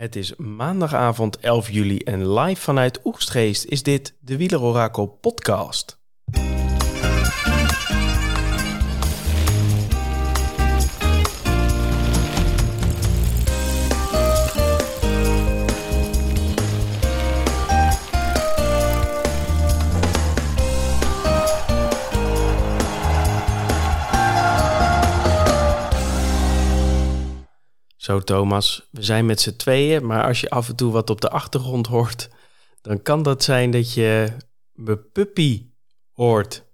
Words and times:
Het 0.00 0.16
is 0.16 0.36
maandagavond 0.36 1.38
11 1.38 1.70
juli 1.70 1.98
en 1.98 2.32
live 2.32 2.60
vanuit 2.60 3.00
Oegstgeest 3.04 3.64
is 3.64 3.82
dit 3.82 4.14
de 4.20 4.36
Wielerorakel 4.36 5.06
podcast. 5.06 6.00
Zo 28.10 28.18
Thomas, 28.18 28.88
we 28.90 29.02
zijn 29.02 29.26
met 29.26 29.40
z'n 29.40 29.56
tweeën, 29.56 30.06
maar 30.06 30.24
als 30.24 30.40
je 30.40 30.50
af 30.50 30.68
en 30.68 30.76
toe 30.76 30.92
wat 30.92 31.10
op 31.10 31.20
de 31.20 31.30
achtergrond 31.30 31.86
hoort, 31.86 32.30
dan 32.82 33.02
kan 33.02 33.22
dat 33.22 33.42
zijn 33.42 33.70
dat 33.70 33.94
je 33.94 34.28
mijn 34.72 35.10
puppy 35.12 35.66
hoort. 36.12 36.66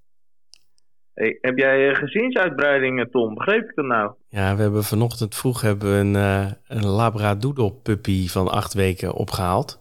Hey, 1.14 1.38
heb 1.40 1.58
jij 1.58 1.90
eh, 1.90 1.96
gezinsuitbreidingen, 1.96 3.10
Tom? 3.10 3.34
Begreep 3.34 3.68
ik 3.68 3.74
dat 3.74 3.84
nou? 3.84 4.12
Ja, 4.28 4.56
we 4.56 4.62
hebben 4.62 4.84
vanochtend 4.84 5.34
vroeg 5.34 5.60
hebben 5.60 5.92
we 5.92 5.96
een, 5.96 6.14
uh, 6.14 6.52
een 6.66 6.86
labradoodle 6.86 7.72
puppy 7.72 8.28
van 8.28 8.48
acht 8.48 8.74
weken 8.74 9.12
opgehaald. 9.12 9.80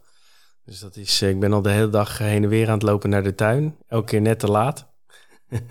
Dus 0.66 0.80
dat 0.80 0.96
is, 0.96 1.22
eh, 1.22 1.30
ik 1.30 1.40
ben 1.40 1.54
al 1.54 1.62
de 1.62 1.70
hele 1.70 1.90
dag 1.90 2.18
heen 2.18 2.44
en 2.44 2.50
weer 2.50 2.68
aan 2.68 2.74
het 2.74 2.84
lopen 2.84 3.10
naar 3.10 3.24
de 3.24 3.36
tuin. 3.36 3.76
Elke 3.88 4.06
keer 4.06 4.22
net 4.22 4.40
te 4.40 4.52
laat. 4.52 4.94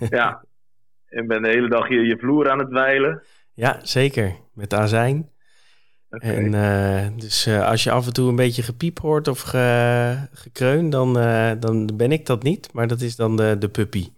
ja, 0.09 0.45
en 1.17 1.27
ben 1.27 1.41
de 1.41 1.49
hele 1.49 1.69
dag 1.69 1.89
je, 1.89 1.99
je 1.99 2.17
vloer 2.17 2.49
aan 2.49 2.59
het 2.59 2.69
wijlen. 2.69 3.23
Ja, 3.53 3.79
zeker. 3.81 4.35
Met 4.53 4.73
azijn. 4.73 5.33
En 6.19 6.53
uh, 6.53 7.07
dus 7.17 7.47
uh, 7.47 7.67
als 7.67 7.83
je 7.83 7.91
af 7.91 8.05
en 8.05 8.13
toe 8.13 8.29
een 8.29 8.35
beetje 8.35 8.63
gepiep 8.63 8.99
hoort 8.99 9.27
of 9.27 9.41
ge, 9.41 10.27
gekreun, 10.31 10.89
dan, 10.89 11.17
uh, 11.17 11.51
dan 11.59 11.89
ben 11.93 12.11
ik 12.11 12.25
dat 12.25 12.43
niet. 12.43 12.73
Maar 12.73 12.87
dat 12.87 13.01
is 13.01 13.15
dan 13.15 13.37
de, 13.37 13.55
de 13.59 13.69
puppy. 13.69 14.09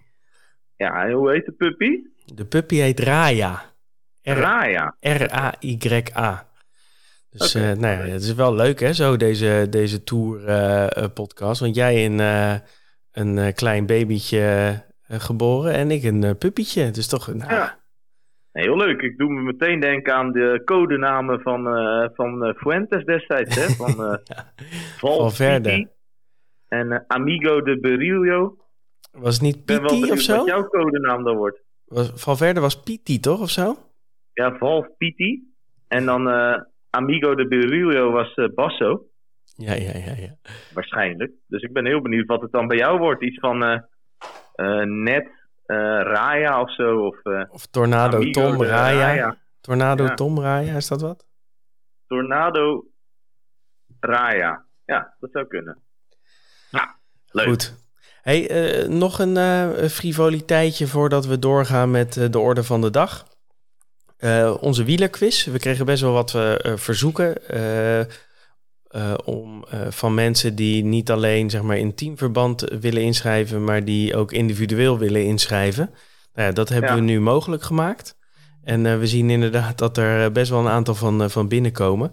Ja, 0.76 1.06
en 1.06 1.12
hoe 1.12 1.32
heet 1.32 1.46
de 1.46 1.52
puppy? 1.52 2.00
De 2.34 2.46
puppy 2.46 2.76
heet 2.76 3.00
Raya. 3.00 3.62
Raya? 4.22 4.96
R-A-Y-A. 5.00 6.48
Dus 7.30 7.56
okay. 7.56 7.74
nou 7.74 8.08
ja, 8.08 8.14
het 8.14 8.24
is 8.24 8.34
wel 8.34 8.56
leuk 8.56 8.80
hè, 8.80 8.94
zo 8.94 9.18
deze, 9.18 9.68
deze 9.70 10.04
tour 10.04 11.12
podcast. 11.14 11.60
Want 11.62 11.76
jij 11.76 12.06
een, 12.06 12.20
een 13.12 13.54
klein 13.54 13.86
babytje 13.86 14.76
geboren 15.08 15.74
en 15.74 15.92
ik 15.92 16.04
een 16.04 16.38
puppytje. 16.38 16.92
Dus 16.92 17.08
toch, 17.08 17.34
nou, 17.34 17.54
ja. 17.54 17.80
Heel 18.58 18.78
leuk. 18.78 19.02
Ik 19.02 19.18
doe 19.18 19.30
me 19.34 19.42
meteen 19.42 19.80
denken 19.80 20.14
aan 20.14 20.32
de 20.32 20.62
codenamen 20.66 21.42
van, 21.42 21.78
uh, 21.78 22.08
van 22.14 22.48
uh, 22.48 22.54
Fuentes 22.54 23.06
destijds. 23.06 23.56
Hè? 23.56 23.62
Van 23.62 23.90
uh, 24.12 24.18
ja. 24.24 24.52
Valverde. 24.98 25.90
En 26.68 27.04
Amigo 27.08 27.62
de 27.62 27.80
Berillo. 27.80 28.58
Was 29.12 29.34
het 29.34 29.44
niet 29.44 29.66
Piti 29.66 30.12
of 30.12 30.20
zo? 30.20 30.38
wat 30.38 30.48
jouw 30.48 30.68
codenaam 30.68 31.24
dan 31.24 31.36
wordt. 31.36 31.62
Was, 31.86 32.12
Valverde 32.16 32.60
was 32.60 32.84
Piti, 32.84 33.20
toch? 33.20 33.42
Of 33.42 33.50
zo? 33.50 33.78
Ja, 34.34 34.58
Val 34.58 34.96
Piti. 34.98 35.44
En 35.88 36.06
dan 36.06 36.28
Amigo 36.90 37.36
de 37.36 37.48
Berillo 37.48 38.12
was 38.12 38.40
Basso. 38.56 39.06
Ja, 39.56 39.74
ja, 39.74 39.92
ja, 39.94 40.14
ja. 40.18 40.36
Waarschijnlijk. 40.74 41.32
Dus 41.48 41.62
ik 41.62 41.74
ben 41.74 41.86
heel 41.86 42.02
benieuwd 42.02 42.28
wat 42.28 42.42
het 42.42 42.52
dan 42.52 42.68
bij 42.68 42.78
jou 42.78 43.00
wordt. 43.00 43.24
Iets 43.24 43.40
van 43.40 43.84
net 45.04 45.37
Raya 45.68 46.62
of 46.62 46.74
zo. 46.74 47.06
Of, 47.06 47.16
of 47.50 47.66
Tornado 47.66 48.16
Amigo 48.16 48.42
Tom 48.42 48.62
Raya. 48.62 49.08
Raya. 49.08 49.38
Tornado 49.62 50.04
ja. 50.04 50.14
Tom 50.14 50.40
Raya, 50.40 50.76
is 50.76 50.88
dat 50.88 51.02
wat? 51.02 51.26
Tornado 52.08 52.86
Raya. 54.00 54.66
Ja, 54.86 55.16
dat 55.20 55.30
zou 55.32 55.48
kunnen. 55.48 55.78
Ja, 56.70 56.96
leuk. 57.28 57.48
Goed. 57.48 57.74
Hey, 58.22 58.72
uh, 58.84 58.88
nog 58.88 59.20
een 59.20 59.38
frivoliteitje 59.90 60.88
voordat 60.88 61.26
we 61.26 61.40
doorgaan 61.40 61.92
met 61.92 62.32
de 62.32 62.40
orde 62.40 62.64
van 62.64 62.82
de 62.82 62.90
dag. 62.90 63.26
onze 64.60 64.84
wielerquiz. 64.84 65.46
We 65.46 65.60
kregen 65.60 65.86
best 65.86 66.02
wel 66.02 66.14
wat 66.14 66.32
verzoeken. 66.80 67.36
Uh, 68.98 69.14
om 69.26 69.66
uh, 69.74 69.80
van 69.90 70.14
mensen 70.14 70.56
die 70.56 70.84
niet 70.84 71.12
alleen 71.12 71.50
zeg 71.50 71.62
maar, 71.62 71.78
in 71.78 71.96
teamverband 71.96 72.62
willen 72.80 73.02
inschrijven, 73.02 73.64
maar 73.64 73.86
die 73.86 74.16
ook 74.16 74.32
individueel 74.32 74.98
willen 74.98 75.26
inschrijven. 75.26 75.90
Nou 76.34 76.48
ja, 76.48 76.54
dat 76.54 76.70
hebben 76.70 76.90
ja. 76.90 76.96
we 76.96 77.02
nu 77.02 77.20
mogelijk 77.20 77.64
gemaakt. 77.64 78.18
En 78.64 78.86
uh, 78.86 78.98
we 78.98 79.08
zien 79.08 79.30
inderdaad 79.30 79.78
dat 79.78 79.98
er 79.98 80.32
best 80.32 80.50
wel 80.50 80.60
een 80.60 80.68
aantal 80.68 80.96
van, 80.96 81.30
van 81.30 81.48
binnenkomen. 81.48 82.12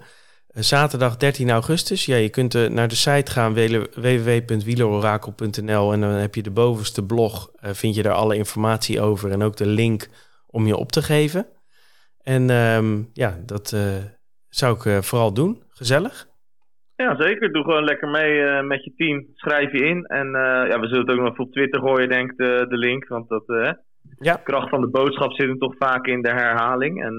zaterdag 0.49 1.17
13 1.17 1.51
augustus. 1.51 2.05
Ja, 2.05 2.17
je 2.17 2.29
kunt 2.29 2.71
naar 2.71 2.89
de 2.89 2.95
site 2.95 3.31
gaan 3.31 3.55
www.wielerorakel.nl 3.55 5.93
en 5.93 6.01
dan 6.01 6.11
heb 6.11 6.35
je 6.35 6.43
de 6.43 6.51
bovenste 6.51 7.03
blog. 7.03 7.51
vind 7.61 7.95
je 7.95 8.03
daar 8.03 8.13
alle 8.13 8.37
informatie 8.37 9.01
over 9.01 9.31
en 9.31 9.43
ook 9.43 9.57
de 9.57 9.67
link 9.67 10.09
om 10.47 10.67
je 10.67 10.77
op 10.77 10.93
te 10.93 11.03
geven. 11.03 11.47
En 12.23 12.51
um, 12.51 13.11
ja, 13.13 13.39
dat 13.47 13.77
zou 14.49 14.77
ik 14.77 14.83
vooral 15.05 15.33
doen. 15.33 15.63
Gezellig. 15.69 16.33
Ja, 16.97 17.17
zeker. 17.23 17.53
Doe 17.53 17.63
gewoon 17.63 17.85
lekker 17.85 18.09
mee 18.09 18.41
uh, 18.41 18.63
met 18.63 18.85
je 18.85 18.93
team. 18.97 19.27
Schrijf 19.35 19.73
je 19.73 19.85
in. 19.85 20.05
En 20.05 20.27
uh, 20.27 20.69
ja, 20.69 20.81
we 20.81 20.87
zullen 20.87 21.07
het 21.07 21.11
ook 21.11 21.19
nog 21.19 21.31
even 21.33 21.45
op 21.45 21.53
Twitter 21.53 21.81
gooien, 21.81 22.09
denk 22.09 22.31
ik, 22.31 22.37
de, 22.37 22.67
de 22.69 22.77
link. 22.77 23.09
Want 23.09 23.29
dat, 23.29 23.49
uh, 23.49 23.73
ja. 24.19 24.35
de 24.35 24.43
kracht 24.43 24.69
van 24.69 24.81
de 24.81 24.89
boodschap 24.89 25.33
zit 25.33 25.49
hem 25.49 25.59
toch 25.59 25.77
vaak 25.79 26.07
in 26.07 26.23
de 26.23 26.31
herhaling. 26.31 27.05
En 27.05 27.15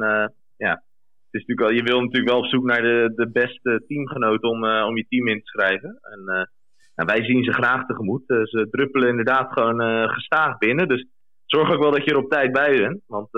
ja, 0.58 0.72
het 0.72 1.42
is 1.42 1.46
natuurlijk 1.46 1.60
wel, 1.60 1.72
je 1.72 1.84
wil 1.84 2.02
natuurlijk 2.02 2.30
wel 2.30 2.40
op 2.40 2.46
zoek 2.46 2.64
naar 2.64 2.82
de, 2.82 3.12
de 3.16 3.32
beste 3.32 3.84
teamgenoot 3.88 4.44
om, 4.44 4.66
om 4.66 4.98
je 4.98 5.06
team 5.10 5.28
in 5.28 5.40
te 5.40 5.46
schrijven. 5.46 6.00
En 6.02 6.50
nou, 6.96 7.08
wij 7.08 7.24
zien 7.24 7.44
ze 7.44 7.54
graag 7.54 7.86
tegemoet. 7.86 8.24
ze 8.26 8.68
druppelen 8.72 9.10
inderdaad 9.10 9.52
gewoon 9.52 10.10
gestaag 10.10 10.58
binnen. 10.58 10.88
Dus 10.88 11.08
zorg 11.46 11.72
ook 11.74 11.82
wel 11.82 11.92
dat 11.92 12.04
je 12.04 12.12
er 12.12 12.24
op 12.24 12.30
tijd 12.30 12.52
bij 12.52 12.78
bent. 12.78 13.02
Want 13.08 13.30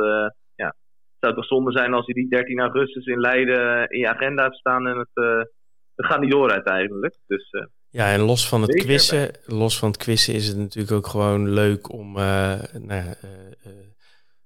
ja, 0.55 0.65
het 0.65 1.19
zou 1.19 1.33
toch 1.33 1.45
zonde 1.45 1.71
zijn 1.71 1.93
als 1.93 2.05
je 2.05 2.13
die 2.13 2.29
13 2.29 2.59
augustus 2.59 3.05
in 3.05 3.19
Leiden 3.19 3.89
in 3.89 3.99
je 3.99 4.09
agenda 4.09 4.43
hebt 4.43 4.57
staan 4.57 4.87
en 4.87 4.97
het 4.97 5.47
dat 5.97 6.05
gaat 6.05 6.19
niet 6.19 6.31
door 6.31 6.51
uiteindelijk. 6.51 7.15
Dus, 7.27 7.51
uh, 7.51 7.65
ja, 7.89 8.11
en 8.11 8.19
los 8.19 8.47
van 8.47 8.61
het 8.61 8.75
quizzen, 8.75 9.31
los 9.45 9.77
van 9.79 9.87
het 9.87 9.97
quizzen 9.97 10.33
is 10.33 10.47
het 10.47 10.57
natuurlijk 10.57 10.91
ook 10.91 11.07
gewoon 11.07 11.49
leuk 11.49 11.91
om, 11.91 12.17
uh, 12.17 12.53
nou, 12.73 13.03
uh, 13.03 13.71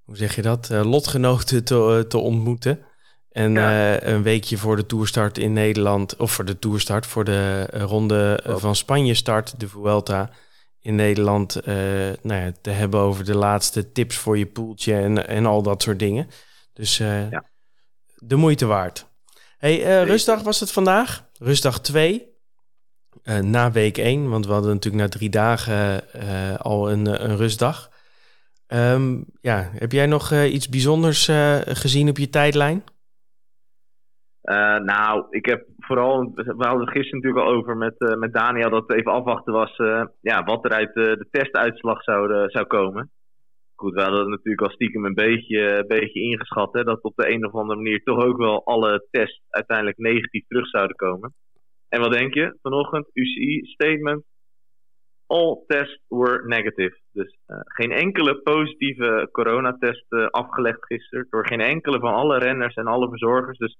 hoe 0.03 0.17
zeg 0.17 0.35
je 0.35 0.41
dat, 0.41 0.69
lotgenoten 0.69 1.63
te, 1.63 2.06
te 2.07 2.17
ontmoeten. 2.17 2.79
En 3.31 3.51
ja. 3.51 4.03
een 4.03 4.23
weekje 4.23 4.57
voor 4.57 4.75
de 4.75 4.85
toerstart 4.85 5.38
in 5.38 5.53
Nederland, 5.53 6.16
of 6.16 6.31
voor 6.31 6.45
de 6.45 6.59
toerstart, 6.59 7.06
voor 7.06 7.23
de 7.23 7.66
ronde 7.66 8.40
oh. 8.47 8.56
van 8.56 8.75
Spanje 8.75 9.13
start, 9.13 9.59
de 9.59 9.67
Vuelta 9.67 10.29
in 10.79 10.95
Nederland, 10.95 11.66
nou 12.22 12.41
ja, 12.41 12.51
te 12.61 12.69
hebben 12.69 13.00
over 13.00 13.25
de 13.25 13.35
laatste 13.35 13.91
tips 13.91 14.17
voor 14.17 14.38
je 14.38 14.45
poeltje 14.45 14.94
en, 14.94 15.28
en 15.28 15.45
al 15.45 15.61
dat 15.61 15.81
soort 15.81 16.00
dingen. 16.00 16.28
Dus 16.73 16.97
ja. 16.97 17.45
de 18.16 18.35
moeite 18.35 18.66
waard. 18.66 19.07
Hey, 19.57 20.03
rustdag 20.03 20.41
was 20.41 20.59
het 20.59 20.72
vandaag? 20.72 21.29
Rustdag 21.44 21.79
2. 21.79 22.29
Uh, 23.24 23.40
na 23.40 23.72
week 23.72 23.97
1, 23.97 24.29
want 24.29 24.46
we 24.46 24.52
hadden 24.53 24.74
natuurlijk 24.74 25.03
na 25.03 25.09
drie 25.09 25.29
dagen 25.29 26.02
uh, 26.16 26.56
al 26.59 26.91
een, 26.91 27.06
een 27.29 27.38
rustdag. 27.38 27.90
Um, 28.68 29.25
ja, 29.41 29.69
heb 29.74 29.91
jij 29.91 30.06
nog 30.06 30.34
iets 30.34 30.69
bijzonders 30.69 31.25
gezien 31.66 32.09
op 32.09 32.18
je 32.18 32.29
tijdlijn? 32.29 32.84
nou, 34.84 35.25
ik 35.29 35.46
heb 35.46 35.66
vooral, 35.78 36.31
we 36.34 36.66
hadden 36.68 36.85
het 36.85 36.90
gisteren 36.91 37.19
natuurlijk 37.22 37.46
al 37.46 37.53
over 37.53 37.78
met, 37.78 38.16
met 38.18 38.34
Daniel, 38.34 38.69
dat 38.69 38.88
het 38.88 38.97
even 38.97 39.12
afwachten 39.12 39.53
was 39.53 39.75
ja, 40.22 40.44
wat 40.44 40.66
er 40.66 40.72
uit 40.72 40.94
de 40.94 41.28
testuitslag 41.31 42.03
zou, 42.03 42.50
zou 42.50 42.66
komen. 42.66 43.12
Goed, 43.81 43.94
we 43.94 44.02
hadden 44.02 44.30
natuurlijk 44.30 44.62
al 44.62 44.69
stiekem 44.69 45.06
een 45.06 45.14
beetje, 45.14 45.84
beetje 45.88 46.22
ingeschat 46.22 46.74
hè, 46.74 46.84
dat 46.84 47.02
op 47.02 47.16
de 47.16 47.34
een 47.34 47.46
of 47.46 47.53
andere 47.53 47.75
manier 47.75 48.03
toch 48.03 48.24
ook 48.24 48.38
wel 48.38 48.66
alle 48.66 49.08
tests 49.12 49.42
uiteindelijk 49.50 49.97
negatief 49.97 50.47
terug 50.47 50.68
zouden 50.68 50.96
komen. 50.96 51.34
En 51.90 52.00
wat 52.00 52.11
denk 52.11 52.34
je? 52.34 52.58
Vanochtend 52.61 53.09
UCI 53.14 53.59
statement. 53.64 54.23
All 55.28 55.64
tests 55.67 56.00
were 56.08 56.47
negative. 56.47 57.00
Dus 57.11 57.38
uh, 57.47 57.58
geen 57.64 57.91
enkele 57.91 58.41
positieve 58.41 59.29
coronatest 59.32 60.05
uh, 60.09 60.26
afgelegd 60.26 60.85
gisteren 60.85 61.28
door 61.29 61.47
geen 61.47 61.61
enkele 61.61 62.00
van 62.00 62.14
alle 62.14 62.38
renners 62.38 62.76
en 62.76 62.88
alle 62.88 63.09
verzorgers. 63.09 63.58
Dus 63.58 63.78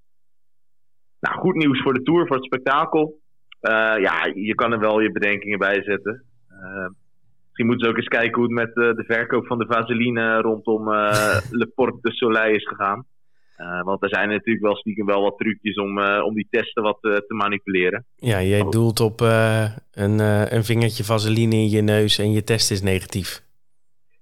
nou, 1.20 1.40
goed 1.40 1.56
nieuws 1.56 1.82
voor 1.82 1.94
de 1.94 2.02
Tour, 2.02 2.28
voor 2.28 2.36
het 2.36 2.46
spektakel. 2.46 3.20
Uh, 3.62 3.98
ja, 4.00 4.26
je 4.34 4.56
kan 4.56 4.72
er 4.72 4.80
wel 4.80 5.00
je 5.00 5.12
bedenkingen 5.12 5.60
bij 5.60 5.84
zetten. 5.84 6.26
Misschien 7.54 7.66
moeten 7.66 7.86
ze 7.86 7.92
ook 7.92 7.98
eens 7.98 8.08
kijken 8.08 8.42
hoe 8.42 8.44
het 8.44 8.74
met 8.74 8.74
de 8.98 9.04
verkoop 9.08 9.46
van 9.46 9.58
de 9.58 9.66
vaseline 9.70 10.42
rondom 10.42 10.90
Le 11.50 11.72
Porte 11.76 11.98
de 12.02 12.12
Soleil 12.12 12.56
is 12.56 12.68
gegaan. 12.68 13.06
Uh, 13.58 13.84
want 13.84 14.04
er 14.04 14.10
zijn 14.10 14.30
natuurlijk 14.30 14.66
wel 14.66 14.76
stiekem 14.76 15.06
wel 15.06 15.22
wat 15.22 15.38
trucjes 15.38 15.76
om, 15.76 15.98
uh, 15.98 16.24
om 16.26 16.34
die 16.34 16.48
testen 16.50 16.84
wat 16.84 16.98
uh, 17.02 17.16
te 17.16 17.34
manipuleren. 17.34 18.06
Ja, 18.16 18.42
jij 18.42 18.70
doelt 18.70 19.00
op 19.00 19.20
een, 19.92 20.20
een 20.56 20.64
vingertje 20.64 21.04
vaseline 21.04 21.56
in 21.56 21.70
je 21.70 21.82
neus 21.82 22.18
en 22.18 22.32
je 22.32 22.44
test 22.44 22.72
is 22.72 22.82
negatief. 22.82 23.44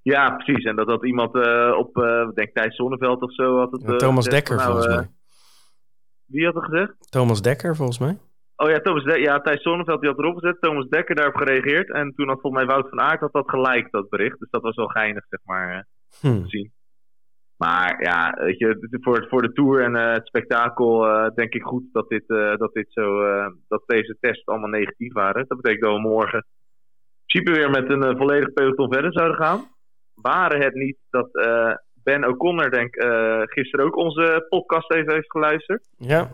Ja, 0.01 0.35
precies. 0.35 0.63
En 0.63 0.75
dat 0.75 0.87
had 0.87 1.05
iemand 1.05 1.35
op, 1.75 1.93
denk 2.33 2.49
Thijs 2.53 2.75
Zonneveld 2.75 3.21
of 3.21 3.33
zo... 3.33 3.57
Had 3.57 3.71
het, 3.71 3.99
Thomas 3.99 4.25
Dekker 4.25 4.55
nou, 4.55 4.67
volgens 4.67 4.95
mij. 4.95 5.07
Wie 6.25 6.45
had 6.45 6.55
het 6.55 6.63
gezegd? 6.63 6.93
Thomas 7.09 7.41
Dekker 7.41 7.75
volgens 7.75 7.99
mij. 7.99 8.17
Oh 8.61 8.69
ja, 8.69 8.79
Thomas 8.79 9.03
De 9.03 9.19
ja, 9.19 9.39
Thijs 9.39 9.61
Zonneveld 9.61 10.01
die 10.01 10.09
had 10.09 10.19
erop 10.19 10.37
gezet. 10.37 10.61
Thomas 10.61 10.87
Dekker 10.87 11.15
daarop 11.15 11.35
gereageerd. 11.35 11.91
En 11.91 12.13
toen 12.15 12.27
had 12.27 12.41
volgens 12.41 12.63
mij 12.63 12.73
Wout 12.73 12.89
van 12.89 12.99
Aert 12.99 13.19
had 13.19 13.33
dat 13.33 13.49
gelijk, 13.49 13.91
dat 13.91 14.09
bericht. 14.09 14.39
Dus 14.39 14.49
dat 14.49 14.61
was 14.61 14.75
wel 14.75 14.87
geinig, 14.87 15.25
zeg 15.29 15.39
maar, 15.43 15.75
uh, 16.21 16.31
te 16.41 16.47
zien. 16.47 16.71
Maar 17.57 18.03
ja, 18.03 18.37
weet 18.39 18.57
je, 18.57 18.97
voor, 19.01 19.27
voor 19.29 19.41
de 19.41 19.51
Tour 19.53 19.83
en 19.83 19.95
uh, 19.95 20.13
het 20.13 20.27
spektakel 20.27 21.07
uh, 21.07 21.29
denk 21.35 21.53
ik 21.53 21.63
goed 21.63 21.83
dat, 21.91 22.09
dit, 22.09 22.27
dat, 22.27 22.73
dit 22.73 22.87
zo, 22.89 23.23
dat 23.67 23.83
deze 23.85 24.17
tests 24.19 24.45
allemaal 24.45 24.69
negatief 24.69 25.13
waren. 25.13 25.45
Dat 25.47 25.61
betekent 25.61 25.83
dat 25.83 25.93
we 25.93 26.07
morgen 26.07 26.37
in 26.37 27.25
principe 27.25 27.51
weer 27.51 27.69
met 27.69 27.89
een 27.91 28.17
volledig 28.17 28.53
peloton 28.53 28.93
verder 28.93 29.11
zouden 29.13 29.37
gaan. 29.37 29.67
Waren 30.13 30.61
het 30.61 30.73
niet 30.73 30.97
dat 31.09 31.29
Ben 32.03 32.25
O'Connor, 32.25 32.71
denk 32.71 32.95
gisteren 33.49 33.85
ook 33.85 33.95
onze 33.95 34.45
podcast 34.49 34.91
even 34.91 35.13
heeft 35.13 35.31
geluisterd. 35.31 35.87
Ja. 35.97 36.31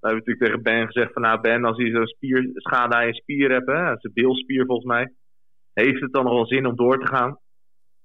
We 0.00 0.08
hebben 0.08 0.24
natuurlijk 0.26 0.46
tegen 0.46 0.62
Ben 0.62 0.86
gezegd 0.86 1.12
van 1.12 1.22
nou 1.22 1.40
Ben, 1.40 1.64
als 1.64 1.76
je 1.76 1.90
zo'n 1.90 2.06
spierschade 2.06 2.94
aan 2.94 3.06
je 3.06 3.14
spier 3.14 3.50
hebt, 3.50 3.66
hè, 3.66 3.84
dat 3.84 3.96
is 3.96 4.04
een 4.04 4.10
beelspier 4.14 4.66
volgens 4.66 4.86
mij, 4.86 5.12
heeft 5.72 6.00
het 6.00 6.12
dan 6.12 6.24
nog 6.24 6.32
wel 6.32 6.46
zin 6.46 6.66
om 6.66 6.76
door 6.76 6.98
te 6.98 7.06
gaan? 7.06 7.38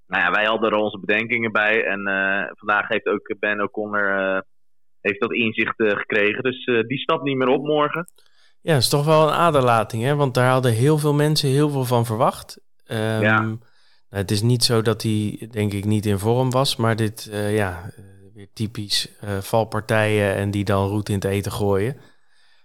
Nou 0.08 0.24
ja, 0.24 0.32
wij 0.32 0.46
hadden 0.46 0.72
er 0.72 0.78
onze 0.78 1.00
bedenkingen 1.00 1.52
bij 1.52 1.86
en 1.86 2.00
uh, 2.00 2.44
vandaag 2.54 2.88
heeft 2.88 3.06
ook 3.06 3.36
Ben 3.40 3.62
O'Connor 3.62 4.20
uh, 4.20 4.40
heeft 5.02 5.20
dat 5.20 5.34
inzicht 5.34 5.80
uh, 5.80 5.90
gekregen, 5.90 6.44
dus 6.44 6.66
die 6.88 7.00
stapt 7.00 7.24
niet 7.24 7.38
meer 7.38 7.48
op 7.48 7.64
morgen. 7.64 8.08
Ja, 8.62 8.74
dat 8.74 8.82
is 8.82 8.90
toch 8.90 9.06
wel 9.06 9.28
een 9.28 9.34
aderlating, 9.34 10.04
hè? 10.04 10.16
want 10.16 10.34
daar 10.34 10.50
hadden 10.50 10.72
heel 10.72 10.98
veel 10.98 11.14
mensen 11.14 11.50
heel 11.50 11.70
veel 11.70 11.86
van 11.86 12.06
verwacht. 12.06 12.62
Um, 12.86 12.98
ja. 12.98 13.42
Nou, 13.42 13.60
het 14.10 14.32
is 14.32 14.42
niet 14.42 14.64
zo 14.64 14.82
dat 14.82 15.02
hij, 15.02 15.48
denk 15.52 15.74
ik, 15.74 15.86
niet 15.86 16.06
in 16.06 16.20
vorm 16.20 16.52
was, 16.52 16.76
maar 16.76 16.96
dit, 16.96 17.30
ja, 17.50 17.92
weer 18.44 18.54
typisch 18.54 19.20
uh, 19.24 19.30
valpartijen 19.30 20.36
en 20.36 20.52
die 20.52 20.64
dan 20.66 20.88
roet 20.88 21.10
in 21.10 21.16
het 21.16 21.24
eten 21.24 21.52
gooien. 21.52 21.96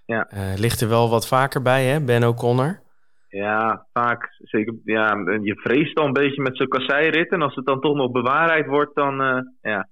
Ja. 0.04 0.28
Uh, 0.34 0.40
ligt 0.56 0.80
er 0.80 0.88
wel 0.88 1.10
wat 1.10 1.28
vaker 1.28 1.62
bij, 1.62 1.84
hè, 1.84 2.04
Ben 2.04 2.24
O'Connor? 2.24 2.80
Ja, 3.28 3.86
vaak. 3.92 4.28
Zeker, 4.38 4.74
ja, 4.84 5.16
je 5.42 5.54
vreest 5.54 5.96
dan 5.96 6.06
een 6.06 6.12
beetje 6.12 6.42
met 6.42 6.56
zo'n 6.56 6.68
kasseirit. 6.68 7.30
En 7.30 7.42
als 7.42 7.54
het 7.54 7.66
dan 7.66 7.80
toch 7.80 7.96
nog 7.96 8.10
bewaarheid 8.10 8.66
wordt, 8.66 8.94
dan, 8.94 9.22
uh, 9.22 9.40
ja. 9.60 9.88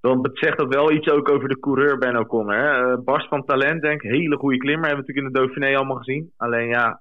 Dan 0.00 0.30
zegt 0.32 0.58
dat 0.58 0.74
wel 0.74 0.92
iets 0.92 1.08
ook 1.08 1.28
over 1.28 1.48
de 1.48 1.58
coureur 1.58 1.98
Ben 1.98 2.16
O'Connor. 2.16 2.56
Hè? 2.56 2.98
Bars 3.02 3.28
van 3.28 3.44
talent, 3.44 3.82
denk 3.82 4.02
ik. 4.02 4.10
Hele 4.10 4.36
goede 4.36 4.56
klimmer. 4.56 4.86
Hebben 4.88 5.04
we 5.04 5.12
natuurlijk 5.12 5.26
in 5.26 5.32
de 5.32 5.38
Dauphiné 5.38 5.76
allemaal 5.76 5.96
gezien. 5.96 6.32
Alleen 6.36 6.68
ja, 6.68 7.00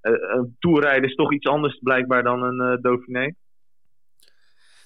een 0.00 0.56
toerrijden 0.58 1.08
is 1.08 1.14
toch 1.14 1.32
iets 1.32 1.46
anders 1.46 1.78
blijkbaar 1.82 2.22
dan 2.22 2.42
een 2.42 2.78
Dauphiné. 2.82 3.34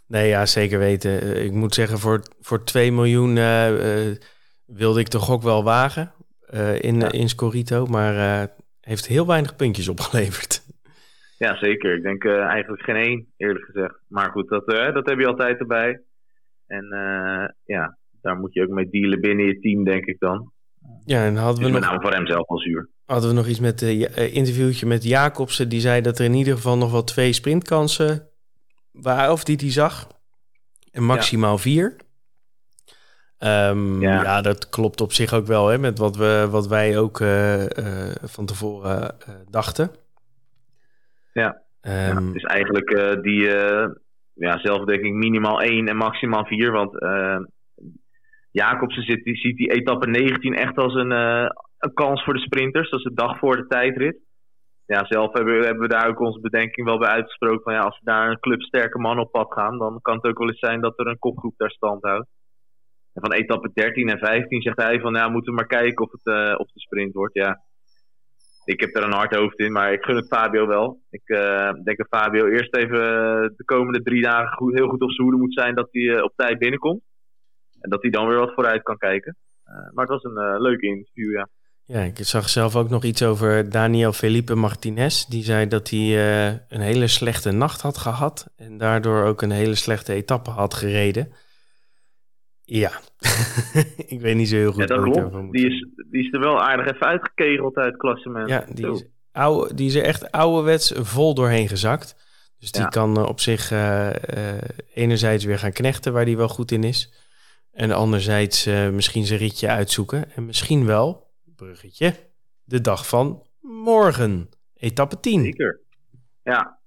Nee, 0.09 0.29
ja, 0.29 0.47
zeker 0.47 0.79
weten. 0.79 1.21
Eh, 1.21 1.45
ik 1.45 1.53
moet 1.53 1.75
zeggen, 1.75 1.99
voor, 1.99 2.23
voor 2.41 2.65
2 2.65 2.93
miljoen 2.93 3.37
uh, 3.37 3.71
wilde 4.67 5.01
ik 5.01 5.09
toch 5.09 5.31
ook 5.31 5.43
wel 5.43 5.65
wagen 5.65 6.13
uh, 6.55 6.83
in, 6.83 7.01
ja. 7.01 7.13
in 7.13 7.29
Scorito. 7.29 7.87
Maar 7.87 8.49
heeft 8.81 9.07
heel 9.07 9.27
weinig 9.27 9.57
puntjes 9.57 9.89
opgeleverd. 9.95 10.67
Ja, 11.39 11.57
zeker. 11.57 11.97
Ik 11.97 12.03
denk 12.03 12.25
eigenlijk 12.25 12.83
geen 12.83 12.97
één, 12.97 13.27
eerlijk 13.37 13.65
gezegd. 13.65 13.95
Maar 14.09 14.31
goed, 14.31 14.49
dat, 14.49 14.67
dat 14.67 15.09
heb 15.09 15.19
je 15.19 15.27
altijd 15.27 15.59
erbij. 15.59 16.03
En 16.67 16.87
ja, 17.65 17.99
daar 18.21 18.37
moet 18.37 18.55
je 18.55 18.63
ook 18.63 18.69
mee 18.69 18.91
dealen 18.91 19.21
binnen 19.21 19.47
je 19.47 19.61
team, 19.61 19.85
denk 19.85 20.05
ik 20.05 20.19
dan. 20.19 20.53
Ja, 21.05 21.25
en 21.25 21.37
hadden 21.37 21.65
we 21.65 21.71
nog... 21.71 21.81
Met 21.81 21.89
name 21.89 22.01
voor 22.01 22.13
hem 22.13 22.27
zelf 22.27 22.49
al 22.49 22.59
zuur. 22.59 22.89
Hadden 23.05 23.29
we 23.29 23.37
nog 23.37 23.47
iets 23.47 23.61
met 23.61 23.83
een 23.83 24.33
interviewtje 24.33 24.87
met 24.87 25.05
Jacobsen. 25.05 25.69
Die 25.69 25.81
zei 25.81 26.01
dat 26.01 26.19
er 26.19 26.25
in 26.25 26.35
ieder 26.35 26.55
geval 26.55 26.77
nog 26.77 26.93
wel 26.93 27.05
twee 27.05 27.33
sprintkansen 27.33 28.28
waar, 29.03 29.31
of 29.33 29.45
die 29.45 29.57
die 29.57 29.71
zag. 29.71 30.07
En 30.93 31.05
maximaal 31.05 31.53
ja. 31.53 31.59
vier. 31.59 31.97
Um, 33.39 34.01
ja. 34.01 34.23
ja. 34.23 34.41
dat 34.41 34.69
klopt 34.69 35.01
op 35.01 35.13
zich 35.13 35.33
ook 35.33 35.47
wel 35.47 35.69
hè, 35.69 35.79
met 35.79 35.99
wat, 35.99 36.17
we, 36.17 36.47
wat 36.51 36.67
wij 36.67 36.99
ook 36.99 37.21
uh, 37.21 37.63
uh, 37.63 37.67
van 38.23 38.47
tevoren 38.47 39.01
uh, 39.01 39.35
dachten. 39.51 39.91
Ja, 41.33 41.63
um, 41.83 42.35
is 42.35 42.43
eigenlijk 42.43 43.19
die 43.23 43.43
ja, 44.35 44.59
zelfdekking 44.59 45.17
minimaal 45.17 45.63
één 45.63 45.89
en 45.89 45.97
maximaal 45.97 46.45
vier. 46.45 46.73
Want 46.73 46.99
Jacobsen 48.51 49.03
zit, 49.03 49.25
die, 49.25 49.37
ziet 49.37 49.57
die 49.57 49.73
etappe 49.73 50.07
19 50.07 50.55
echt 50.55 50.77
als 50.77 50.95
een, 50.95 51.11
een 51.11 51.95
kans 51.95 52.25
voor 52.25 52.35
de 52.35 52.41
sprinters. 52.41 52.91
Dat 52.91 52.99
is 52.99 53.05
de 53.05 53.15
dag 53.15 53.39
voor 53.39 53.57
de 53.57 53.67
tijdrit 53.67 54.17
ja, 54.95 55.05
zelf 55.05 55.33
hebben, 55.33 55.79
we 55.79 55.89
daar 55.89 56.09
ook 56.09 56.21
onze 56.21 56.41
bedenking 56.41 56.87
wel 56.87 56.99
bij 56.99 57.09
uitgesproken. 57.09 57.63
Van 57.63 57.73
ja, 57.73 57.81
als 57.81 57.99
we 57.99 58.05
daar 58.05 58.31
een 58.31 58.41
club 58.41 58.63
sterke 58.63 58.99
man 58.99 59.19
op 59.19 59.31
pad 59.31 59.53
gaan, 59.53 59.79
dan 59.79 59.99
kan 60.03 60.15
het 60.15 60.25
ook 60.25 60.39
wel 60.39 60.49
eens 60.49 60.59
zijn 60.59 60.81
dat 60.81 60.99
er 60.99 61.07
een 61.07 61.19
kopgroep 61.19 61.55
daar 61.57 61.71
stand 61.71 62.03
houdt. 62.03 62.29
En 63.13 63.23
van 63.23 63.33
etappe 63.33 63.71
13 63.75 64.09
en 64.09 64.19
15 64.19 64.63
zegt 64.63 64.77
hij 64.77 65.01
van 65.01 65.15
ja, 65.15 65.29
moeten 65.29 65.53
we 65.53 65.59
maar 65.59 65.67
kijken 65.67 66.05
of 66.05 66.13
het 66.13 66.27
uh, 66.27 66.55
of 66.59 66.67
de 66.73 66.81
sprint 66.81 67.15
wordt. 67.15 67.35
Ja, 67.35 67.61
ik 68.65 68.81
heb 68.81 68.97
er 68.97 69.03
een 69.03 69.13
hard 69.13 69.35
hoofd 69.35 69.59
in, 69.59 69.73
maar 69.73 69.93
ik 69.93 70.05
gun 70.05 70.17
het 70.17 70.27
Fabio 70.27 70.67
wel. 70.67 71.01
Ik 71.11 71.29
uh, 71.29 71.73
denk 71.85 71.97
dat 71.97 72.21
Fabio 72.21 72.47
eerst 72.47 72.77
even 72.77 73.01
de 73.57 73.65
komende 73.65 74.03
drie 74.03 74.23
dagen 74.23 74.57
goed, 74.57 74.75
heel 74.75 74.89
goed 74.89 75.03
op 75.03 75.11
zijn 75.11 75.27
hoede 75.27 75.43
moet 75.43 75.55
zijn 75.55 75.75
dat 75.75 75.89
hij 75.91 76.23
op 76.23 76.33
tijd 76.37 76.59
binnenkomt. 76.59 77.03
En 77.81 77.91
dat 77.91 78.03
hij 78.03 78.11
dan 78.11 78.29
weer 78.29 78.39
wat 78.39 78.55
vooruit 78.55 78.83
kan 78.83 78.97
kijken. 78.97 79.37
maar 79.65 80.07
het 80.07 80.23
was 80.23 80.25
een 80.25 80.61
leuk 80.61 80.81
interview, 80.81 81.33
ja. 81.33 81.49
Ja, 81.89 82.01
ik 82.01 82.19
zag 82.21 82.49
zelf 82.49 82.77
ook 82.77 82.89
nog 82.89 83.05
iets 83.05 83.23
over 83.23 83.71
Daniel 83.71 84.13
Felipe 84.13 84.55
Martinez. 84.55 85.25
Die 85.25 85.43
zei 85.43 85.69
dat 85.69 85.91
hij 85.91 85.99
uh, 85.99 86.47
een 86.69 86.81
hele 86.81 87.07
slechte 87.07 87.51
nacht 87.51 87.81
had 87.81 87.99
gehad. 87.99 88.53
En 88.57 88.79
daardoor 88.79 89.25
ook 89.25 89.43
een 89.43 89.51
hele 89.51 89.75
slechte 89.75 90.13
etappe 90.13 90.51
had 90.51 90.75
gereden. 90.75 91.33
Ja, 92.65 92.91
ik 94.15 94.21
weet 94.21 94.37
niet 94.37 94.49
zo 94.49 94.57
heel 94.57 94.73
goed 94.73 94.81
ja, 94.81 94.87
dat 94.87 95.03
klopt. 95.03 95.53
Die 95.53 95.67
is, 95.67 95.87
die 96.11 96.27
is 96.27 96.33
er 96.33 96.41
wel 96.41 96.61
aardig 96.61 96.95
even 96.95 97.07
uitgekegeld 97.07 97.77
uit 97.77 97.87
het 97.87 97.97
klassement. 97.97 98.49
Ja, 98.49 98.65
die 98.75 98.91
is, 98.91 99.05
oude, 99.33 99.75
die 99.75 99.87
is 99.87 99.95
er 99.95 100.05
echt 100.05 100.31
ouderwets 100.31 100.93
vol 100.97 101.35
doorheen 101.35 101.69
gezakt. 101.69 102.17
Dus 102.59 102.73
die 102.73 102.83
ja. 102.83 102.89
kan 102.89 103.19
uh, 103.19 103.27
op 103.27 103.41
zich 103.41 103.73
uh, 103.73 104.11
enerzijds 104.95 105.45
weer 105.45 105.59
gaan 105.59 105.73
knechten 105.73 106.13
waar 106.13 106.25
hij 106.25 106.37
wel 106.37 106.49
goed 106.49 106.71
in 106.71 106.85
is. 106.85 107.13
En 107.73 107.91
anderzijds 107.91 108.67
misschien 108.93 109.27
zijn 109.27 109.39
ritje 109.39 109.69
uitzoeken. 109.69 110.35
En 110.35 110.47
misschien 110.47 110.87
wel, 110.87 111.28
bruggetje. 111.59 112.13
De 112.65 112.81
dag 112.81 113.09
van 113.09 113.43
morgen. 113.61 114.49
Etappe 114.75 115.21
10. 115.21 115.43
Zeker. 115.43 115.81
Ja. 116.43 116.79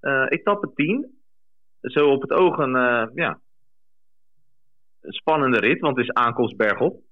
Uh, 0.00 0.26
etappe 0.28 0.70
10. 0.74 1.18
Zo 1.80 2.10
op 2.10 2.22
het 2.22 2.30
oog 2.30 2.58
een, 2.58 2.74
uh, 2.74 3.06
ja, 3.14 3.40
spannende 5.00 5.58
rit, 5.58 5.80
want 5.80 5.96
het 5.96 6.04
is 6.04 6.12
aankomst 6.12 6.56
bergop. 6.56 7.02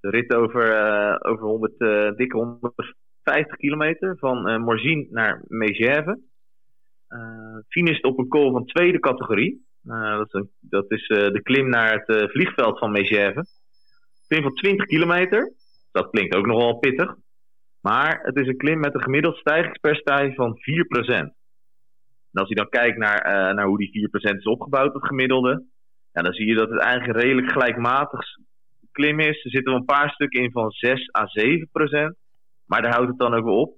De 0.00 0.10
rit 0.10 0.34
over, 0.34 0.64
uh, 0.72 1.16
over 1.18 1.44
100, 1.44 1.78
dikke 2.16 2.36
150 2.36 3.56
kilometer 3.56 4.16
van 4.18 4.48
uh, 4.48 4.58
Morzine 4.58 5.06
naar 5.10 5.42
Megève. 5.48 6.20
Finish 7.68 8.00
op 8.00 8.18
een 8.18 8.28
call 8.28 8.50
van 8.50 8.64
tweede 8.64 8.98
categorie. 8.98 9.66
dat 9.82 10.34
is, 10.34 10.46
dat 10.60 10.90
is 10.90 11.06
de 11.06 11.40
klim 11.42 11.68
naar 11.68 11.92
het 11.92 12.30
vliegveld 12.30 12.78
van 12.78 12.90
Megève. 12.90 13.46
Klim 14.26 14.42
van 14.42 14.54
20 14.54 14.86
kilometer 14.86 15.52
dat 15.94 16.10
klinkt 16.10 16.34
ook 16.34 16.46
nogal 16.46 16.78
pittig. 16.78 17.14
Maar 17.80 18.20
het 18.22 18.36
is 18.36 18.46
een 18.46 18.56
klim 18.56 18.80
met 18.80 18.94
een 18.94 19.02
gemiddeld 19.02 19.36
stijgingspercentage 19.36 20.34
van 20.34 20.58
4%. 20.58 21.34
En 22.32 22.40
als 22.40 22.48
je 22.48 22.54
dan 22.54 22.68
kijkt 22.68 22.98
naar, 22.98 23.26
uh, 23.26 23.54
naar 23.54 23.66
hoe 23.66 23.78
die 23.78 23.90
4% 23.90 24.38
is 24.38 24.44
opgebouwd, 24.44 24.94
het 24.94 25.06
gemiddelde, 25.06 25.64
ja, 26.12 26.22
dan 26.22 26.32
zie 26.32 26.46
je 26.46 26.54
dat 26.54 26.70
het 26.70 26.80
eigenlijk 26.80 27.20
redelijk 27.20 27.52
gelijkmatig 27.52 28.20
klim 28.92 29.20
is. 29.20 29.44
Er 29.44 29.50
zitten 29.50 29.72
wel 29.72 29.80
een 29.80 29.94
paar 29.96 30.10
stukken 30.10 30.42
in 30.42 30.50
van 30.50 30.70
6 30.70 31.10
à 31.18 31.26
7%. 31.26 32.16
Maar 32.66 32.82
daar 32.82 32.92
houdt 32.92 33.08
het 33.08 33.18
dan 33.18 33.34
ook 33.34 33.46
op. 33.46 33.76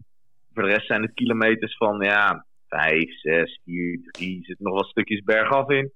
Voor 0.53 0.63
de 0.63 0.69
rest 0.69 0.87
zijn 0.87 1.03
het 1.03 1.15
kilometers 1.15 1.77
van 1.77 2.01
ja, 2.01 2.47
5, 2.69 3.21
6, 3.21 3.61
4, 3.65 4.01
3. 4.11 4.39
Er 4.39 4.45
zitten 4.45 4.65
nog 4.65 4.75
wat 4.75 4.91
stukjes 4.91 5.23
bergaf 5.23 5.71
in. 5.71 5.93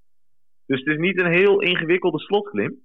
Dus 0.66 0.78
het 0.78 0.88
is 0.88 0.98
niet 0.98 1.20
een 1.20 1.32
heel 1.32 1.60
ingewikkelde 1.60 2.18
slotklim. 2.18 2.78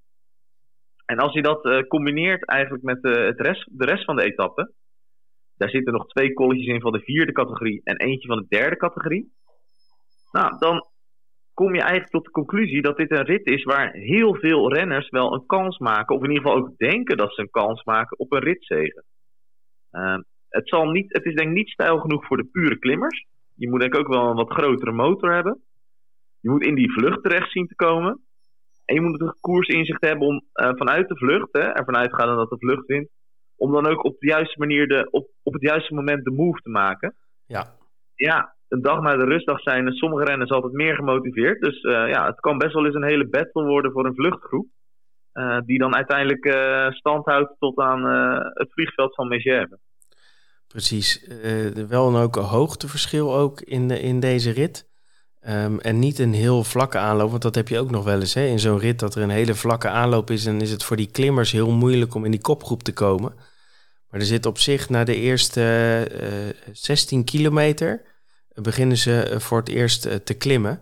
En 1.06 1.18
als 1.18 1.34
je 1.34 1.42
dat 1.42 1.66
uh, 1.66 1.80
combineert 1.82 2.46
eigenlijk 2.46 2.84
met 2.84 3.04
uh, 3.04 3.26
het 3.26 3.40
rest, 3.40 3.68
de 3.72 3.86
rest 3.86 4.06
van 4.06 4.16
de 4.16 4.24
etappe, 4.24 4.72
daar 5.58 5.70
zitten 5.70 5.94
nog 5.94 6.08
twee 6.08 6.34
kolletjes 6.34 6.68
in 6.68 6.82
van 6.82 6.92
de 6.92 7.00
vierde 7.00 7.32
categorie 7.32 7.82
en 7.84 7.98
eentje 7.98 8.28
van 8.28 8.38
de 8.38 8.46
derde 8.50 8.78
categorie. 8.78 9.34
Nou, 10.32 10.58
dan 10.60 10.86
kom 11.54 11.76
je 11.76 11.82
eigenlijk 11.82 12.12
tot 12.12 12.24
de 12.24 12.32
conclusie 12.32 12.82
dat 12.82 12.98
dit 12.98 13.12
een 13.12 13.26
rit 13.26 13.46
is 13.46 13.64
waar 13.64 13.92
heel 13.92 14.36
veel 14.36 14.74
renners 14.74 15.10
wel 15.10 15.34
een 15.34 15.46
kans 15.46 15.78
maken, 15.78 16.16
of 16.16 16.24
in 16.24 16.30
ieder 16.30 16.44
geval 16.44 16.58
ook 16.62 16.78
denken 16.78 17.18
dat 17.18 17.34
ze 17.34 17.42
een 17.42 17.50
kans 17.50 17.84
maken 17.84 18.20
op 18.20 18.32
een 18.32 18.44
ritzegen. 18.44 19.04
Uh, 19.92 20.18
het, 20.50 20.70
zal 20.70 20.86
niet, 20.90 21.14
het 21.14 21.26
is 21.26 21.36
denk 21.36 21.50
ik 21.50 21.56
niet 21.56 21.70
stijl 21.70 22.00
genoeg 22.00 22.26
voor 22.26 22.38
de 22.38 22.50
pure 22.52 22.80
klimmers. 22.80 23.26
Je 23.56 23.70
moet 23.70 23.80
denk 23.80 23.94
ik 23.94 24.00
ook 24.00 24.14
wel 24.14 24.30
een 24.30 24.36
wat 24.36 24.52
grotere 24.52 24.92
motor 24.92 25.34
hebben. 25.34 25.62
Je 26.40 26.50
moet 26.50 26.66
in 26.66 26.76
die 26.76 26.92
vlucht 26.92 27.24
terecht 27.24 27.52
zien 27.52 27.68
te 27.68 27.76
komen. 27.76 28.26
En 28.86 28.96
je 28.96 29.02
moet 29.02 29.12
natuurlijk 29.12 29.42
koersinzicht 29.42 30.06
hebben 30.06 30.28
om 30.28 30.36
uh, 30.54 30.70
vanuit 30.76 31.08
de 31.08 31.16
vlucht, 31.16 31.50
hè, 31.52 31.60
ervan 31.60 31.98
uitgaande 31.98 32.36
dat 32.36 32.50
de 32.50 32.58
vlucht 32.60 32.86
wint, 32.86 33.10
om 33.56 33.72
dan 33.72 33.88
ook 33.88 34.04
op 34.04 34.20
de 34.20 34.28
juiste 34.28 34.60
manier, 34.60 34.88
de, 34.88 35.08
op, 35.12 35.30
op 35.44 35.54
het 35.54 35.62
juiste 35.62 35.94
moment 35.94 36.24
de 36.24 36.32
move 36.32 36.62
te 36.62 36.70
maken. 36.70 37.16
Ja. 37.46 37.66
Ja, 38.16 38.56
een 38.68 38.82
dag 38.82 39.02
na 39.02 39.16
de 39.16 39.26
rustdag 39.26 39.62
zijn 39.62 39.92
sommige 39.92 40.24
renners 40.24 40.52
altijd 40.52 40.74
meer 40.74 40.96
gemotiveerd. 40.96 41.62
Dus 41.62 41.84
uh, 41.84 41.92
ja, 41.92 42.26
het 42.26 42.40
kan 42.40 42.58
best 42.58 42.74
wel 42.74 42.86
eens 42.86 42.96
een 42.96 43.04
hele 43.04 43.28
battle 43.28 43.66
worden 43.66 43.92
voor 43.92 44.06
een 44.06 44.16
vluchtgroep. 44.16 44.68
die 45.66 45.80
dan 45.80 45.96
uiteindelijk 45.96 46.46
stand 46.94 47.26
houdt 47.26 47.56
tot 47.60 47.80
aan 47.80 48.04
het 48.54 48.74
vliegveld 48.74 49.16
van 49.16 49.28
Megève. 49.28 49.80
Precies. 50.68 51.28
wel 51.90 52.08
een 52.08 52.22
ook 52.22 52.36
een 52.36 52.44
hoogteverschil 52.44 53.36
ook 53.36 53.62
in, 53.62 53.88
de, 53.88 54.00
in 54.00 54.20
deze 54.20 54.52
rit. 54.52 54.88
Ehm, 55.46 55.78
en 55.78 56.00
niet 56.00 56.20
een 56.20 56.34
heel 56.34 56.64
vlakke 56.64 56.98
aanloop, 56.98 57.30
want 57.30 57.42
dat 57.42 57.56
heb 57.56 57.68
je 57.68 57.80
ook 57.80 57.92
nog 57.92 58.04
wel 58.04 58.20
eens 58.20 58.34
hè? 58.34 58.46
in 58.46 58.60
zo'n 58.60 58.80
rit, 58.80 59.00
dat 59.00 59.16
er 59.16 59.22
een 59.22 59.30
hele 59.30 59.56
vlakke 59.56 59.90
aanloop 59.90 60.30
is. 60.30 60.46
En 60.46 60.62
is 60.62 60.72
het 60.72 60.84
voor 60.84 60.98
die 60.98 61.12
klimmers 61.12 61.52
heel 61.52 61.72
moeilijk 61.72 62.14
om 62.14 62.26
in 62.26 62.32
die 62.32 62.42
kopgroep 62.42 62.84
te 62.84 62.94
komen. 62.94 63.34
Maar 64.10 64.20
er 64.20 64.26
zit 64.26 64.46
op 64.46 64.58
zich 64.58 64.90
na 64.90 65.04
de 65.04 65.16
eerste 65.16 65.62
uh, 66.12 66.50
eh, 66.50 66.56
16 66.72 67.24
kilometer 67.24 68.02
beginnen 68.54 68.98
ze 68.98 69.22
eh, 69.22 69.40
voor 69.40 69.58
het 69.58 69.70
eerst 69.70 70.06
eh, 70.06 70.16
te 70.16 70.34
klimmen. 70.34 70.82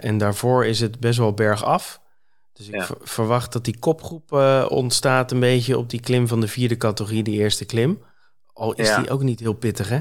en 0.00 0.18
daarvoor 0.18 0.66
is 0.66 0.80
het 0.80 1.00
best 1.00 1.18
wel 1.18 1.32
bergaf. 1.34 2.00
Dus 2.52 2.68
ik 2.68 2.88
verwacht 3.00 3.52
dat 3.52 3.64
die 3.64 3.78
kopgroep 3.78 4.32
ontstaat 4.68 5.30
een 5.30 5.40
beetje 5.40 5.78
op 5.78 5.90
die 5.90 6.00
klim 6.00 6.28
van 6.28 6.40
de 6.40 6.48
vierde 6.48 6.76
categorie, 6.76 7.22
die 7.22 7.38
eerste 7.38 7.64
klim. 7.64 8.02
Al 8.52 8.72
is 8.72 8.94
die 8.94 9.10
ook 9.10 9.22
niet 9.22 9.40
heel 9.40 9.52
pittig, 9.52 9.88
hè? 9.88 10.00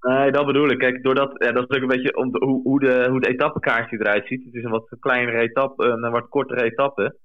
Nee, 0.00 0.30
dat 0.30 0.46
bedoel 0.46 0.70
ik. 0.70 0.78
Kijk, 0.78 1.02
doordat, 1.02 1.44
ja, 1.44 1.52
dat 1.52 1.70
is 1.70 1.76
ook 1.76 1.82
een 1.82 1.96
beetje 1.96 2.16
om 2.16 2.30
de, 2.30 2.44
hoe, 2.44 2.62
hoe, 2.62 2.80
de, 2.80 3.06
hoe 3.10 3.20
de 3.20 3.28
etappenkaartje 3.28 3.98
eruit 3.98 4.26
ziet. 4.26 4.44
Het 4.44 4.54
is 4.54 4.64
een 4.64 4.70
wat 4.70 4.96
kleinere 5.00 5.38
etappe, 5.38 5.84
een 5.84 6.10
wat 6.10 6.28
kortere 6.28 6.62
etappe. 6.62 7.18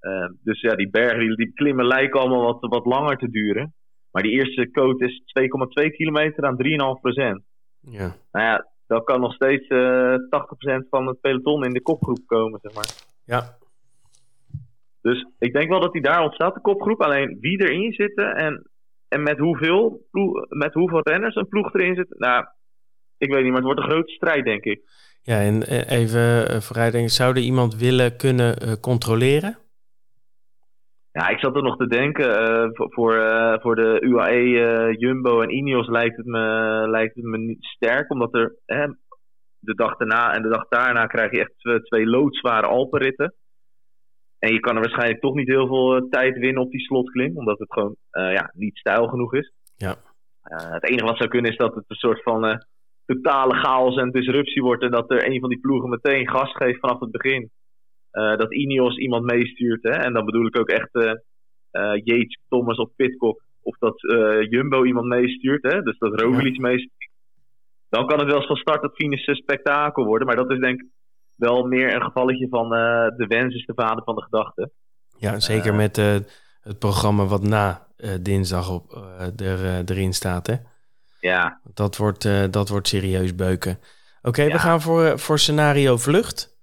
Uh, 0.00 0.28
dus 0.42 0.60
ja, 0.60 0.74
die 0.74 0.90
bergen, 0.90 1.18
die, 1.18 1.36
die, 1.36 1.52
klimmen 1.52 1.86
lijken 1.86 2.20
allemaal 2.20 2.42
wat, 2.42 2.58
wat 2.60 2.84
langer 2.84 3.16
te 3.16 3.30
duren. 3.30 3.74
Maar 4.10 4.22
die 4.22 4.32
eerste 4.32 4.70
coat 4.70 5.00
is 5.00 5.22
2,2 5.84 5.90
kilometer 5.90 6.44
aan 6.44 6.56
3,5 6.96 7.00
procent. 7.00 7.42
Ja. 7.80 8.14
Nou 8.32 8.46
ja, 8.46 8.66
dan 8.86 9.04
kan 9.04 9.20
nog 9.20 9.34
steeds 9.34 9.68
uh, 9.68 10.14
eh, 10.14 10.20
80% 10.84 10.88
van 10.90 11.06
het 11.06 11.20
peloton 11.20 11.64
in 11.64 11.72
de 11.72 11.82
kopgroep 11.82 12.26
komen, 12.26 12.60
zeg 12.62 12.74
maar. 12.74 12.90
Ja. 13.24 13.56
Dus 15.00 15.26
ik 15.38 15.52
denk 15.52 15.68
wel 15.68 15.80
dat 15.80 15.92
hij 15.92 16.02
daar 16.02 16.22
ontstaat, 16.22 16.54
de 16.54 16.60
kopgroep. 16.60 17.02
Alleen 17.02 17.38
wie 17.40 17.60
erin 17.60 17.92
zitten 17.92 18.34
en 18.36 18.70
en 19.08 19.22
met 19.22 19.38
hoeveel, 19.38 20.06
met 20.48 20.72
hoeveel 20.72 21.00
renners 21.02 21.34
een 21.34 21.48
ploeg 21.48 21.74
erin 21.74 21.94
zit, 21.94 22.18
nou, 22.18 22.44
ik 23.18 23.32
weet 23.32 23.42
niet, 23.42 23.52
maar 23.52 23.62
het 23.62 23.72
wordt 23.72 23.80
een 23.80 23.90
grote 23.90 24.12
strijd, 24.12 24.44
denk 24.44 24.64
ik. 24.64 24.80
Ja, 25.22 25.40
en 25.40 25.62
eh, 25.62 25.98
even 26.00 26.48
eh, 26.48 26.60
vooruitdenken, 26.60 27.10
zou 27.10 27.34
er 27.34 27.42
iemand 27.42 27.76
willen 27.76 28.16
kunnen 28.16 28.56
uh, 28.62 28.72
controleren? 28.80 29.58
Ja, 31.12 31.28
ik 31.28 31.38
zat 31.38 31.56
er 31.56 31.62
nog 31.62 31.76
te 31.76 31.86
denken. 31.86 32.28
Uh, 32.28 32.68
voor, 32.72 33.14
uh, 33.14 33.54
voor 33.60 33.74
de 33.74 33.98
UAE, 34.00 34.96
Jumbo 34.98 35.40
en 35.40 35.50
Ineos 35.50 35.88
lijkt 35.88 36.16
het, 36.16 36.26
me, 36.26 36.38
lijkt 36.88 37.14
het 37.14 37.24
me 37.24 37.38
niet 37.38 37.64
sterk. 37.64 38.10
Omdat 38.10 38.34
er 38.34 38.54
de 39.58 39.74
dag 39.74 39.96
daarna 39.96 40.34
en 40.34 40.42
de 40.42 40.48
dag 40.48 40.68
daarna 40.68 41.06
krijg 41.06 41.30
je 41.30 41.40
echt 41.40 41.52
twee, 41.58 41.80
twee 41.82 42.06
loodzware 42.06 42.66
Alpenritten. 42.66 43.34
En 44.38 44.52
je 44.52 44.60
kan 44.60 44.74
er 44.74 44.80
waarschijnlijk 44.80 45.20
toch 45.20 45.34
niet 45.34 45.48
heel 45.48 45.66
veel 45.66 45.96
eh, 45.96 46.02
tijd 46.10 46.38
winnen 46.38 46.62
op 46.62 46.70
die 46.70 46.80
slotklim, 46.80 47.36
omdat 47.36 47.58
het 47.58 47.72
gewoon 47.72 47.96
uh, 48.12 48.32
ja, 48.32 48.50
niet 48.54 48.78
stijl 48.78 49.06
genoeg 49.06 49.34
is. 49.34 49.52
Ja. 49.76 49.96
Uh, 50.44 50.70
het 50.70 50.88
enige 50.88 51.04
wat 51.04 51.16
zou 51.16 51.28
kunnen 51.28 51.50
is 51.50 51.56
dat 51.56 51.74
het 51.74 51.84
een 51.86 51.96
soort 51.96 52.22
van 52.22 52.46
uh, 52.46 52.56
totale 53.06 53.54
chaos 53.54 53.96
en 53.96 54.10
disruptie 54.10 54.62
wordt. 54.62 54.82
En 54.82 54.90
dat 54.90 55.10
er 55.10 55.28
een 55.28 55.40
van 55.40 55.48
die 55.48 55.60
ploegen 55.60 55.88
meteen 55.88 56.28
gas 56.28 56.52
geeft 56.52 56.80
vanaf 56.80 57.00
het 57.00 57.10
begin. 57.10 57.50
dat 58.10 58.54
Ineos 58.54 58.96
iemand 58.96 59.24
meestuurt. 59.24 59.82
Hè? 59.82 59.90
En 59.90 60.12
dan 60.12 60.24
bedoel 60.24 60.46
ik 60.46 60.58
ook 60.58 60.68
echt 60.68 60.90
Yates, 62.04 62.38
Thomas 62.48 62.76
of 62.76 62.90
Pitcock. 62.96 63.42
Of 63.62 63.78
dat 63.78 64.00
Jumbo 64.50 64.84
iemand 64.84 65.06
meestuurt. 65.06 65.62
Hè? 65.62 65.82
Dus 65.82 65.98
dat 65.98 66.20
Roglic 66.20 66.54
ja. 66.54 66.60
meestuurt. 66.60 67.10
Dan 67.88 68.06
kan 68.06 68.18
het 68.18 68.26
wel 68.26 68.36
eens 68.36 68.46
van 68.46 68.56
start 68.56 68.82
tot 68.82 68.94
finish 68.94 69.26
een 69.26 69.34
spektakel 69.34 70.04
worden. 70.04 70.26
Maar 70.26 70.36
dat 70.36 70.50
is 70.50 70.58
denk 70.58 70.80
ik 70.80 70.86
wel 71.36 71.66
meer 71.66 71.94
een 71.94 72.02
gevalletje 72.02 72.48
van 72.48 72.64
uh, 72.64 73.06
de 73.16 73.24
wens 73.28 73.54
is 73.54 73.66
de 73.66 73.72
vader 73.76 74.04
van 74.04 74.14
de 74.14 74.22
gedachte. 74.22 74.70
Ja, 75.18 75.40
zeker 75.40 75.70
uh, 75.70 75.76
met 75.76 75.98
uh, 75.98 76.16
het 76.60 76.78
programma 76.78 77.24
wat 77.24 77.42
na 77.42 77.86
dinsdag 78.20 78.70
op, 78.70 79.02
er, 79.36 79.84
erin 79.90 80.12
staat. 80.12 80.46
Hè? 80.46 80.54
Ja. 81.20 81.60
Dat 81.74 81.96
wordt, 81.96 82.52
dat 82.52 82.68
wordt 82.68 82.88
serieus 82.88 83.34
beuken. 83.34 83.72
Oké, 83.72 84.28
okay, 84.28 84.46
ja. 84.46 84.52
we 84.52 84.58
gaan 84.58 84.80
voor, 84.80 85.18
voor 85.18 85.38
scenario 85.38 85.96
vlucht. 85.96 86.58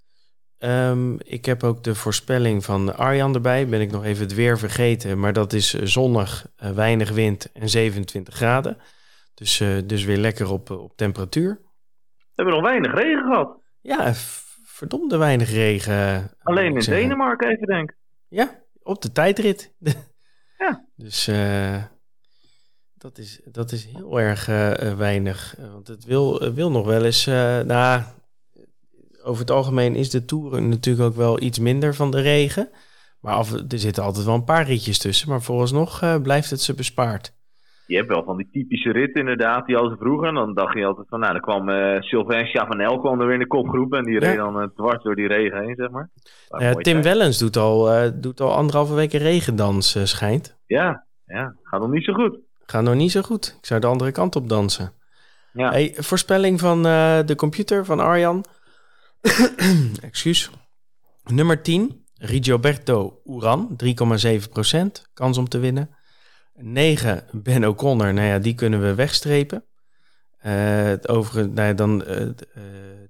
Um, 0.60 1.18
ik 1.24 1.46
heb 1.46 1.64
ook 1.64 1.84
de 1.84 1.96
voorspelling 1.96 2.64
van 2.64 2.98
Arjan 2.98 3.34
erbij. 3.34 3.68
Ben 3.68 3.82
ik 3.82 3.92
nog 3.92 4.04
even 4.04 4.24
het 4.24 4.34
weer 4.34 4.58
vergeten. 4.58 5.20
Maar 5.20 5.34
dat 5.34 5.54
is 5.54 5.74
zonnig, 5.74 6.46
weinig 6.56 7.12
wind 7.12 7.52
en 7.52 7.70
27 7.70 8.34
graden. 8.34 8.78
Dus, 9.34 9.58
dus 9.86 10.04
weer 10.04 10.18
lekker 10.18 10.52
op, 10.52 10.70
op 10.70 10.98
temperatuur. 10.98 11.62
We 12.18 12.44
hebben 12.44 12.54
nog 12.54 12.64
weinig 12.64 12.94
regen 12.94 13.24
gehad. 13.24 13.58
Ja, 13.82 14.14
verdomde 14.74 15.18
weinig 15.18 15.50
regen. 15.52 16.32
Alleen 16.40 16.76
in 16.76 16.80
Denemarken 16.80 17.50
even, 17.50 17.68
denk 17.68 17.90
ik. 17.90 17.98
Ja, 18.28 18.62
op 18.84 19.02
de 19.02 19.12
tijdrit. 19.12 19.74
ja. 20.58 20.86
Dus 20.96 21.28
uh, 21.28 21.84
dat, 22.94 23.18
is, 23.18 23.42
dat 23.46 23.72
is 23.72 23.86
heel 23.86 24.20
erg 24.20 24.50
uh, 24.50 24.94
weinig. 24.94 25.56
Want 25.72 25.88
het 25.88 26.06
wil, 26.06 26.54
wil 26.54 26.72
nog 26.72 26.86
wel 26.86 27.06
eens... 27.06 27.26
nou, 27.26 28.04
over 29.24 29.42
het 29.42 29.52
algemeen 29.52 29.96
is 29.96 30.10
de 30.10 30.26
Tour 30.26 30.62
natuurlijk 30.62 31.06
ook 31.06 31.16
wel 31.16 31.42
iets 31.42 31.60
minder 31.60 31.96
van 31.96 32.12
de 32.12 32.22
regen. 32.22 32.70
Maar 33.20 33.34
af, 33.34 33.52
er 33.52 33.80
zitten 33.80 34.04
altijd 34.04 34.26
wel 34.26 34.36
een 34.36 34.44
paar 34.44 34.66
ritjes 34.66 34.98
tussen. 34.98 35.30
Maar 35.30 35.42
vooralsnog 35.42 36.22
blijft 36.22 36.50
het 36.50 36.62
ze 36.62 36.74
bespaard 36.74 37.34
je 37.86 37.96
hebt 37.96 38.08
wel 38.08 38.24
van 38.24 38.38
die 38.38 38.50
typische 38.52 38.92
ritten 38.92 39.20
inderdaad, 39.20 39.66
die 39.66 39.78
als 39.78 39.94
vroeger. 40.00 40.34
Dan 40.34 40.54
dacht 40.54 40.74
je 40.74 40.86
altijd 40.86 41.08
van, 41.10 41.20
nou, 41.20 41.32
dan 41.32 41.42
kwam 41.42 41.70
uh, 41.70 42.02
Sylvain 42.02 42.46
Chavanel 42.46 43.00
kwam 43.00 43.20
er 43.20 43.26
weer 43.26 43.34
in 43.34 43.40
de 43.40 43.48
kopgroep. 43.48 43.94
En 43.94 44.04
die 44.04 44.20
reed 44.20 44.38
dan 44.38 44.62
uh, 44.62 44.68
dwars 44.76 45.04
door 45.04 45.16
die 45.16 45.28
regen 45.28 45.64
heen, 45.64 45.76
zeg 45.76 45.90
maar. 45.90 46.10
Ja, 46.58 46.74
Tim 46.74 47.02
Wellens 47.02 47.38
doet 47.38 47.58
al, 47.58 47.94
uh, 47.94 48.12
doet 48.14 48.42
al 48.42 48.54
anderhalve 48.54 48.94
week 48.94 49.12
regendans, 49.12 50.10
schijnt. 50.10 50.58
Ja, 50.66 51.06
ja, 51.26 51.56
gaat 51.64 51.82
nog 51.82 51.92
niet 51.92 52.04
zo 52.04 52.14
goed. 52.14 52.40
Gaat 52.66 52.84
nog 52.84 52.96
niet 52.96 53.12
zo 53.12 53.22
goed. 53.22 53.56
Ik 53.60 53.66
zou 53.66 53.80
de 53.80 53.88
andere 53.88 54.12
kant 54.12 54.36
op 54.36 54.50
dansen. 54.50 54.94
Ja. 55.54 55.72
Hey, 55.72 55.94
voorspelling 55.98 56.60
van 56.60 56.84
de 57.26 57.34
computer 57.36 57.86
van 57.86 58.00
Arjan. 58.00 58.44
Excuus. 60.02 60.52
Nummer 61.24 61.62
10, 61.62 62.06
Rigoberto 62.18 63.22
Uran, 63.26 63.78
3,7% 63.84 63.90
kans 65.14 65.38
om 65.38 65.50
te 65.50 65.60
winnen. 65.60 65.90
9, 66.56 67.24
Ben 67.32 67.66
O'Connor. 67.66 68.14
Nou 68.14 68.28
ja, 68.28 68.40
die 68.40 68.56
kunnen 68.56 68.82
we 68.82 68.94
wegstrepen. 68.94 69.66
Uh, 70.46 70.84
het 70.84 71.08
overige, 71.08 71.48
nou 71.48 71.68
ja, 71.68 71.74
dan, 71.74 72.04
uh, 72.08 72.20
uh, 72.20 72.32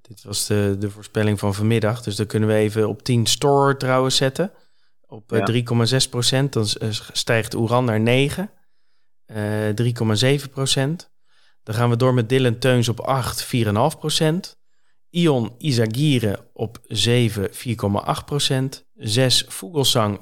dit 0.02 0.22
was 0.22 0.46
de, 0.46 0.76
de 0.78 0.90
voorspelling 0.90 1.38
van 1.38 1.54
vanmiddag. 1.54 2.02
Dus 2.02 2.16
dan 2.16 2.26
kunnen 2.26 2.48
we 2.48 2.54
even 2.54 2.88
op 2.88 3.02
10 3.02 3.26
Store 3.26 3.76
trouwens 3.76 4.16
zetten. 4.16 4.52
Op 5.06 5.30
ja. 5.30 5.52
3,6 6.02 6.08
procent. 6.10 6.52
Dan 6.52 6.66
stijgt 7.12 7.54
Oeran 7.54 7.84
naar 7.84 8.00
9. 8.00 8.50
3,7 9.32 10.50
procent. 10.50 11.12
Dan 11.62 11.74
gaan 11.74 11.90
we 11.90 11.96
door 11.96 12.14
met 12.14 12.28
Dylan 12.28 12.58
Teuns 12.58 12.88
op 12.88 13.00
8, 13.00 13.44
4,5 13.44 13.50
procent. 13.98 14.58
Ion 15.10 15.54
Izagire 15.58 16.50
op 16.52 16.78
7, 16.86 17.50
4,8 17.50 18.24
procent. 18.24 18.86
6 18.94 19.44
Vogelsang, 19.48 20.18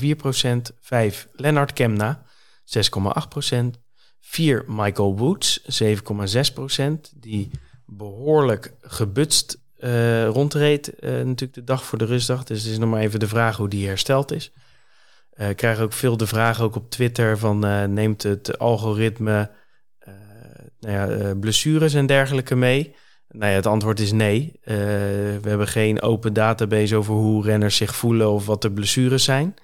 5,4 0.00 0.08
procent. 0.16 0.72
5 0.80 1.28
Lennart 1.32 1.72
Kemna, 1.72 2.22
6,8%. 2.68 3.86
4 4.20 4.64
Michael 4.66 5.16
Woods, 5.16 5.60
7,6%. 5.82 6.86
Die 7.16 7.50
behoorlijk 7.86 8.74
gebutst 8.80 9.60
uh, 9.78 10.28
rondreed. 10.28 10.92
Uh, 11.00 11.10
natuurlijk 11.10 11.54
de 11.54 11.64
dag 11.64 11.84
voor 11.84 11.98
de 11.98 12.04
rustdag. 12.04 12.44
Dus 12.44 12.66
is 12.66 12.78
nog 12.78 12.90
maar 12.90 13.00
even 13.00 13.20
de 13.20 13.28
vraag 13.28 13.56
hoe 13.56 13.68
die 13.68 13.86
hersteld 13.86 14.32
is. 14.32 14.52
Uh, 15.34 15.48
ik 15.48 15.56
krijg 15.56 15.78
ook 15.80 15.92
veel 15.92 16.16
de 16.16 16.26
vraag 16.26 16.60
ook 16.60 16.76
op 16.76 16.90
Twitter 16.90 17.38
van 17.38 17.58
neemt 17.92 18.22
het 18.22 18.58
algoritme 18.58 19.50
nou 20.80 20.94
ja, 20.94 21.34
blessures 21.34 21.94
en 21.94 22.06
dergelijke 22.06 22.54
mee? 22.54 22.94
Nou 23.28 23.50
ja, 23.50 23.56
het 23.56 23.66
antwoord 23.66 24.00
is 24.00 24.12
nee. 24.12 24.60
we 24.64 25.40
hebben 25.42 25.68
geen 25.68 26.02
open 26.02 26.32
database 26.32 26.96
over 26.96 27.14
hoe 27.14 27.44
renners 27.44 27.76
zich 27.76 27.94
voelen 27.94 28.30
of 28.30 28.46
wat 28.46 28.62
de 28.62 28.72
blessures 28.72 29.24
zijn. 29.24 29.54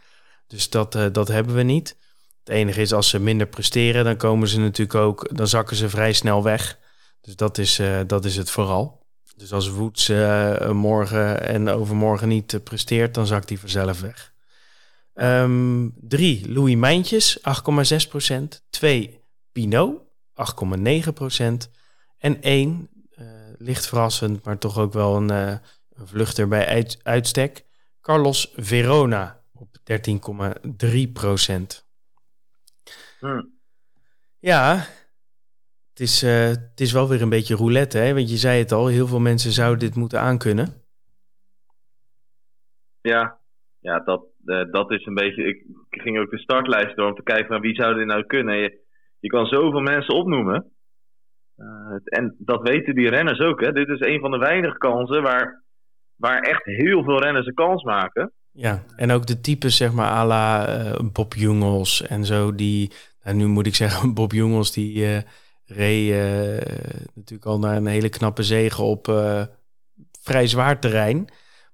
Dus 0.47 0.71
dat, 0.71 0.93
dat 1.13 1.29
hebben 1.29 1.55
we 1.55 1.63
niet. 1.63 1.97
Het 2.45 2.55
enige 2.55 2.81
is 2.81 2.93
als 2.93 3.09
ze 3.09 3.19
minder 3.19 3.47
presteren, 3.47 4.05
dan 4.05 4.17
komen 4.17 4.49
ze 4.49 4.61
natuurlijk 4.61 4.99
ook, 4.99 5.37
dan 5.37 5.49
zakken 5.49 5.77
ze 5.77 5.89
vrij 5.89 6.13
snel 6.13 6.43
weg. 6.43 6.79
Dus 7.21 7.37
dat 7.37 7.59
is, 7.59 7.81
uh, 7.81 8.01
dat 8.07 8.25
is 8.25 8.37
het 8.37 8.51
vooral. 8.51 9.03
Dus 9.37 9.53
als 9.53 9.69
Woods 9.69 10.09
uh, 10.09 10.71
morgen 10.71 11.43
en 11.43 11.69
overmorgen 11.69 12.29
niet 12.29 12.53
uh, 12.53 12.61
presteert, 12.63 13.15
dan 13.15 13.27
zakt 13.27 13.49
hij 13.49 13.59
vanzelf 13.59 14.01
weg. 14.01 14.33
Um, 15.15 15.95
drie, 16.01 16.53
Louis 16.53 16.77
Mijntjes, 16.77 17.39
8,6% 17.39 17.45
Twee, 18.71 19.21
Pinot, 19.53 20.03
8,9% 20.35 21.71
En 22.19 22.43
één, 22.43 22.89
licht 23.59 23.87
verrassend, 23.87 24.45
maar 24.45 24.59
toch 24.59 24.79
ook 24.79 24.93
wel 24.93 25.17
een, 25.17 25.29
een 25.29 25.61
vluchter 26.05 26.49
bij 26.49 26.67
uit, 26.67 26.99
uitstek, 27.03 27.65
Carlos 28.01 28.53
Verona 28.57 29.41
op 29.53 29.77
13,3 29.85 31.13
Hmm. 33.25 33.53
Ja, 34.39 34.75
het 35.91 36.01
is, 36.01 36.23
uh, 36.23 36.49
het 36.49 36.81
is 36.81 36.93
wel 36.93 37.09
weer 37.09 37.23
een 37.23 37.29
beetje 37.29 37.55
roulette, 37.55 37.99
hè? 37.99 38.15
Want 38.15 38.31
je 38.31 38.37
zei 38.37 38.59
het 38.59 38.73
al, 38.73 38.87
heel 38.87 39.07
veel 39.07 39.21
mensen 39.21 39.51
zouden 39.51 39.79
dit 39.79 39.95
moeten 39.95 40.21
aankunnen. 40.21 40.69
Ja, 43.01 43.39
ja 43.81 43.99
dat, 43.99 44.25
dat 44.71 44.91
is 44.91 45.07
een 45.07 45.15
beetje. 45.15 45.45
Ik, 45.45 45.65
ging 45.91 46.19
ook 46.19 46.31
de 46.31 46.39
startlijst 46.39 46.97
door 46.97 47.09
om 47.09 47.15
te 47.15 47.23
kijken 47.23 47.47
van 47.47 47.61
wie 47.61 47.75
zou 47.75 47.95
dit 47.95 48.07
nou 48.07 48.27
kunnen. 48.27 48.57
Je, 48.57 48.79
je 49.21 49.29
kan 49.29 49.47
zoveel 49.47 49.81
mensen 49.81 50.15
opnoemen. 50.15 50.73
en 52.05 52.37
dat 52.39 52.63
weten 52.63 52.95
die 52.95 53.09
renners 53.09 53.41
ook. 53.41 53.61
Hè. 53.61 53.73
Dit 53.73 53.89
is 53.89 54.01
een 54.01 54.21
van 54.21 54.31
de 54.31 54.39
weinige 54.39 54.79
kansen 54.79 55.23
waar, 55.23 55.63
waar 56.17 56.41
echt 56.41 56.65
heel 56.65 57.05
veel 57.05 57.21
renners 57.21 57.47
een 57.47 57.55
kans 57.55 57.83
maken. 57.83 58.33
Ja, 58.51 58.83
en 58.97 59.11
ook 59.11 59.27
de 59.27 59.41
types, 59.41 59.77
zeg 59.77 59.93
maar, 59.93 60.11
à 60.11 60.27
la 60.27 60.67
Bob 61.13 61.35
Jungels 61.35 62.07
en 62.07 62.25
zo, 62.25 62.55
die, 62.55 62.93
nou, 63.25 63.37
nu 63.37 63.47
moet 63.47 63.67
ik 63.67 63.75
zeggen, 63.75 64.15
Bob 64.15 64.33
Jungels, 64.33 64.73
die 64.73 64.97
uh, 64.97 65.19
reed 65.67 66.15
natuurlijk 67.15 67.45
al 67.45 67.59
naar 67.59 67.77
een 67.77 67.87
hele 67.87 68.09
knappe 68.09 68.43
zege 68.43 68.83
op 68.83 69.07
vrij 70.23 70.47
zwaar 70.47 70.81
terrein. 70.81 71.29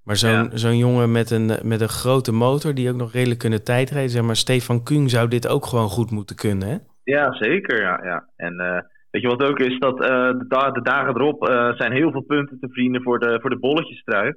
Maar 0.04 0.16
zo'n 0.16 0.50
zo'n 0.54 0.76
jongen 0.76 1.12
met 1.12 1.30
een, 1.30 1.47
met 1.62 1.80
een 1.80 1.88
grote 1.88 2.33
motor 2.33 2.75
die 2.75 2.90
ook 2.90 2.97
nog 2.97 3.12
redelijk 3.12 3.38
kunnen 3.38 3.64
tijdrijden, 3.64 4.11
zeg 4.11 4.23
maar, 4.23 4.37
Stefan 4.37 4.83
Kuhn 4.83 5.09
zou 5.09 5.28
dit 5.28 5.49
ook 5.49 5.66
gewoon 5.66 5.88
goed 5.88 6.11
moeten 6.11 6.37
kunnen, 6.37 6.69
hè? 6.69 6.76
Ja, 7.04 7.33
zeker, 7.33 7.80
ja. 7.80 8.00
ja. 8.04 8.28
En 8.37 8.54
uh, 8.61 8.80
weet 9.11 9.23
je 9.23 9.28
wat 9.28 9.42
ook 9.42 9.59
is, 9.59 9.78
dat 9.78 10.00
uh, 10.00 10.09
de, 10.09 10.71
de, 10.73 10.83
dagen 10.83 11.14
erop 11.14 11.49
uh, 11.49 11.73
zijn 11.73 11.92
heel 11.92 12.11
veel 12.11 12.23
punten 12.23 12.59
te 12.61 12.66
verdienen 12.66 13.02
voor 13.02 13.19
de, 13.19 13.38
voor 13.40 13.50
de 13.50 13.59
bolletjestrui. 13.59 14.35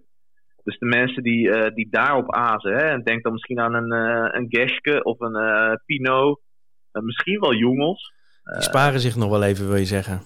Dus 0.63 0.77
de 0.77 0.85
mensen 0.85 1.23
die, 1.23 1.73
die 1.73 1.87
daarop 1.89 2.33
azen, 2.33 2.71
hè, 2.71 2.83
en 2.83 3.03
denk 3.03 3.23
dan 3.23 3.31
misschien 3.31 3.59
aan 3.59 3.73
een, 3.73 3.91
een 4.35 4.45
Geske 4.49 5.03
of 5.03 5.19
een 5.19 5.79
Pino, 5.85 6.39
misschien 7.01 7.39
wel 7.39 7.53
Jongels. 7.53 8.13
Die 8.43 8.61
sparen 8.61 8.99
zich 8.99 9.15
nog 9.15 9.29
wel 9.29 9.43
even, 9.43 9.67
wil 9.67 9.75
je 9.75 9.85
zeggen? 9.85 10.21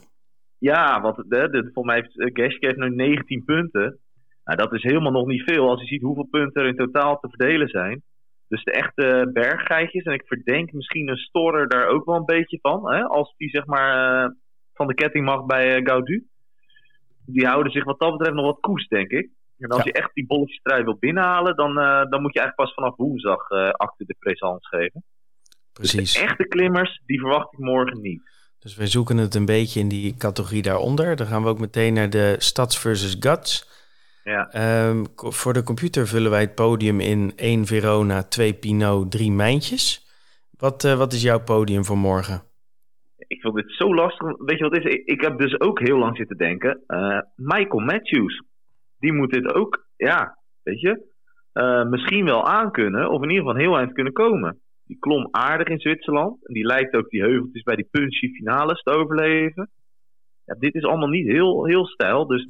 Ja, 0.60 1.02
want 1.02 1.16
de, 1.16 1.50
de, 1.50 1.70
volgens 1.74 1.86
mij 1.86 1.96
heeft 1.96 2.38
Geske 2.38 2.66
heeft 2.66 2.78
nu 2.78 2.90
19 2.90 3.44
punten. 3.44 4.00
Nou, 4.44 4.58
dat 4.58 4.74
is 4.74 4.84
helemaal 4.84 5.12
nog 5.12 5.28
niet 5.28 5.44
veel 5.44 5.70
als 5.70 5.82
je 5.82 5.88
ziet 5.88 6.02
hoeveel 6.02 6.28
punten 6.32 6.62
er 6.62 6.68
in 6.68 6.76
totaal 6.76 7.20
te 7.20 7.30
verdelen 7.30 7.68
zijn. 7.68 8.04
Dus 8.48 8.64
de 8.64 8.72
echte 8.72 9.30
berggeitjes, 9.34 10.04
en 10.04 10.14
ik 10.14 10.28
verdenk 10.28 10.72
misschien 10.72 11.10
een 11.10 11.18
Storer 11.18 11.68
daar 11.68 11.88
ook 11.88 12.06
wel 12.06 12.16
een 12.16 12.26
beetje 12.26 12.60
van, 12.62 12.92
hè, 12.92 13.04
als 13.04 13.34
die 13.38 13.50
zeg 13.50 13.66
maar 13.66 14.24
uh, 14.24 14.30
van 14.74 14.88
de 14.88 14.94
ketting 14.94 15.26
mag 15.26 15.46
bij 15.46 15.80
uh, 15.80 15.86
Gaudu. 15.86 16.28
Die 17.26 17.46
houden 17.46 17.72
zich 17.72 17.84
wat 17.84 18.00
dat 18.00 18.12
betreft 18.12 18.36
nog 18.36 18.46
wat 18.46 18.60
koest, 18.60 18.90
denk 18.90 19.12
ik. 19.12 19.30
En 19.58 19.70
als 19.70 19.84
je 19.84 19.92
echt 19.92 20.14
die 20.14 20.26
bolletjestrui 20.26 20.84
wil 20.84 20.98
binnenhalen, 20.98 21.56
dan, 21.56 21.70
uh, 21.70 22.04
dan 22.10 22.22
moet 22.22 22.34
je 22.34 22.40
eigenlijk 22.40 22.56
pas 22.56 22.74
vanaf 22.74 22.96
woensdag 22.96 23.50
achter 23.72 24.06
de 24.06 24.16
présence 24.20 24.68
geven. 24.68 25.04
Precies. 25.78 26.14
Dus 26.14 26.14
de 26.14 26.28
echte 26.28 26.48
klimmers, 26.48 27.02
die 27.06 27.20
verwacht 27.20 27.54
ik 27.54 27.60
morgen 27.60 28.02
niet. 28.02 28.22
Dus 28.60 28.76
wij 28.76 28.88
zoeken 28.88 29.18
het 29.18 29.36
een 29.36 29.46
beetje 29.46 29.80
in 29.80 29.88
die 29.88 30.16
categorie 30.18 30.62
daaronder. 30.62 31.16
Dan 31.16 31.28
gaan 31.28 31.44
we 31.44 31.50
ook 31.50 31.60
meteen 31.60 31.94
naar 31.94 32.10
de 32.10 32.36
Stads 32.38 32.80
versus 32.80 33.18
Guts. 33.20 33.76
Ja. 34.24 34.50
Ehm, 34.52 35.06
voor 35.16 35.54
de 35.54 35.64
computer 35.64 36.08
vullen 36.08 36.32
wij 36.32 36.42
het 36.42 36.56
podium 36.56 37.00
in 37.00 37.32
1 37.36 37.66
Verona, 37.66 38.24
2 38.24 38.54
Pinot, 38.54 39.12
3 39.12 39.32
Mijntjes. 39.32 40.06
Wat, 40.58 40.84
uh, 40.84 40.98
wat 40.98 41.14
is 41.14 41.22
jouw 41.22 41.40
podium 41.40 41.86
voor 41.86 41.98
morgen? 41.98 42.42
Ik 43.18 43.42
vind 43.42 43.56
dit 43.56 43.72
zo 43.72 43.96
lastig. 43.96 44.38
Weet 44.38 44.58
je 44.58 44.64
wat 44.64 44.78
is? 44.78 44.84
Ik, 45.06 45.22
heb 45.22 45.38
dus 45.38 45.60
ook 45.60 45.80
heel 45.80 45.98
lang 45.98 46.18
zitten 46.18 46.38
denken. 46.38 46.84
Uh, 46.88 47.20
Michael 47.36 47.80
Matthews, 47.80 48.44
die 49.00 49.14
moet 49.14 49.32
dit 49.32 49.54
ook, 49.54 49.86
ja, 49.96 50.38
weet 50.64 50.80
je, 50.80 51.02
uh, 51.54 51.86
misschien 51.86 52.26
wel 52.26 52.48
aankunnen. 52.48 53.10
Of 53.10 53.24
in 53.24 53.30
ieder 53.30 53.46
geval 53.46 53.62
heel 53.62 53.78
eind 53.78 53.94
kunnen 53.94 54.14
komen. 54.14 54.62
Die 54.88 54.98
klom 55.00 55.28
aardig 55.32 55.68
in 55.68 55.80
Zwitserland. 55.80 56.48
En 56.48 56.54
die 56.54 56.66
lijkt 56.66 56.96
ook 56.96 57.10
die 57.10 57.22
heuveltjes 57.22 57.64
bij 57.64 57.76
die 57.76 57.88
punchy 57.92 58.32
finales 58.32 58.82
te 58.82 58.92
overleven. 58.92 59.70
Ja, 60.46 60.56
dit 60.60 60.76
is 60.76 60.84
allemaal 60.84 61.08
niet 61.08 61.28
heel, 61.28 61.66
heel 61.66 61.86
stijl. 61.86 62.28
Dus 62.28 62.48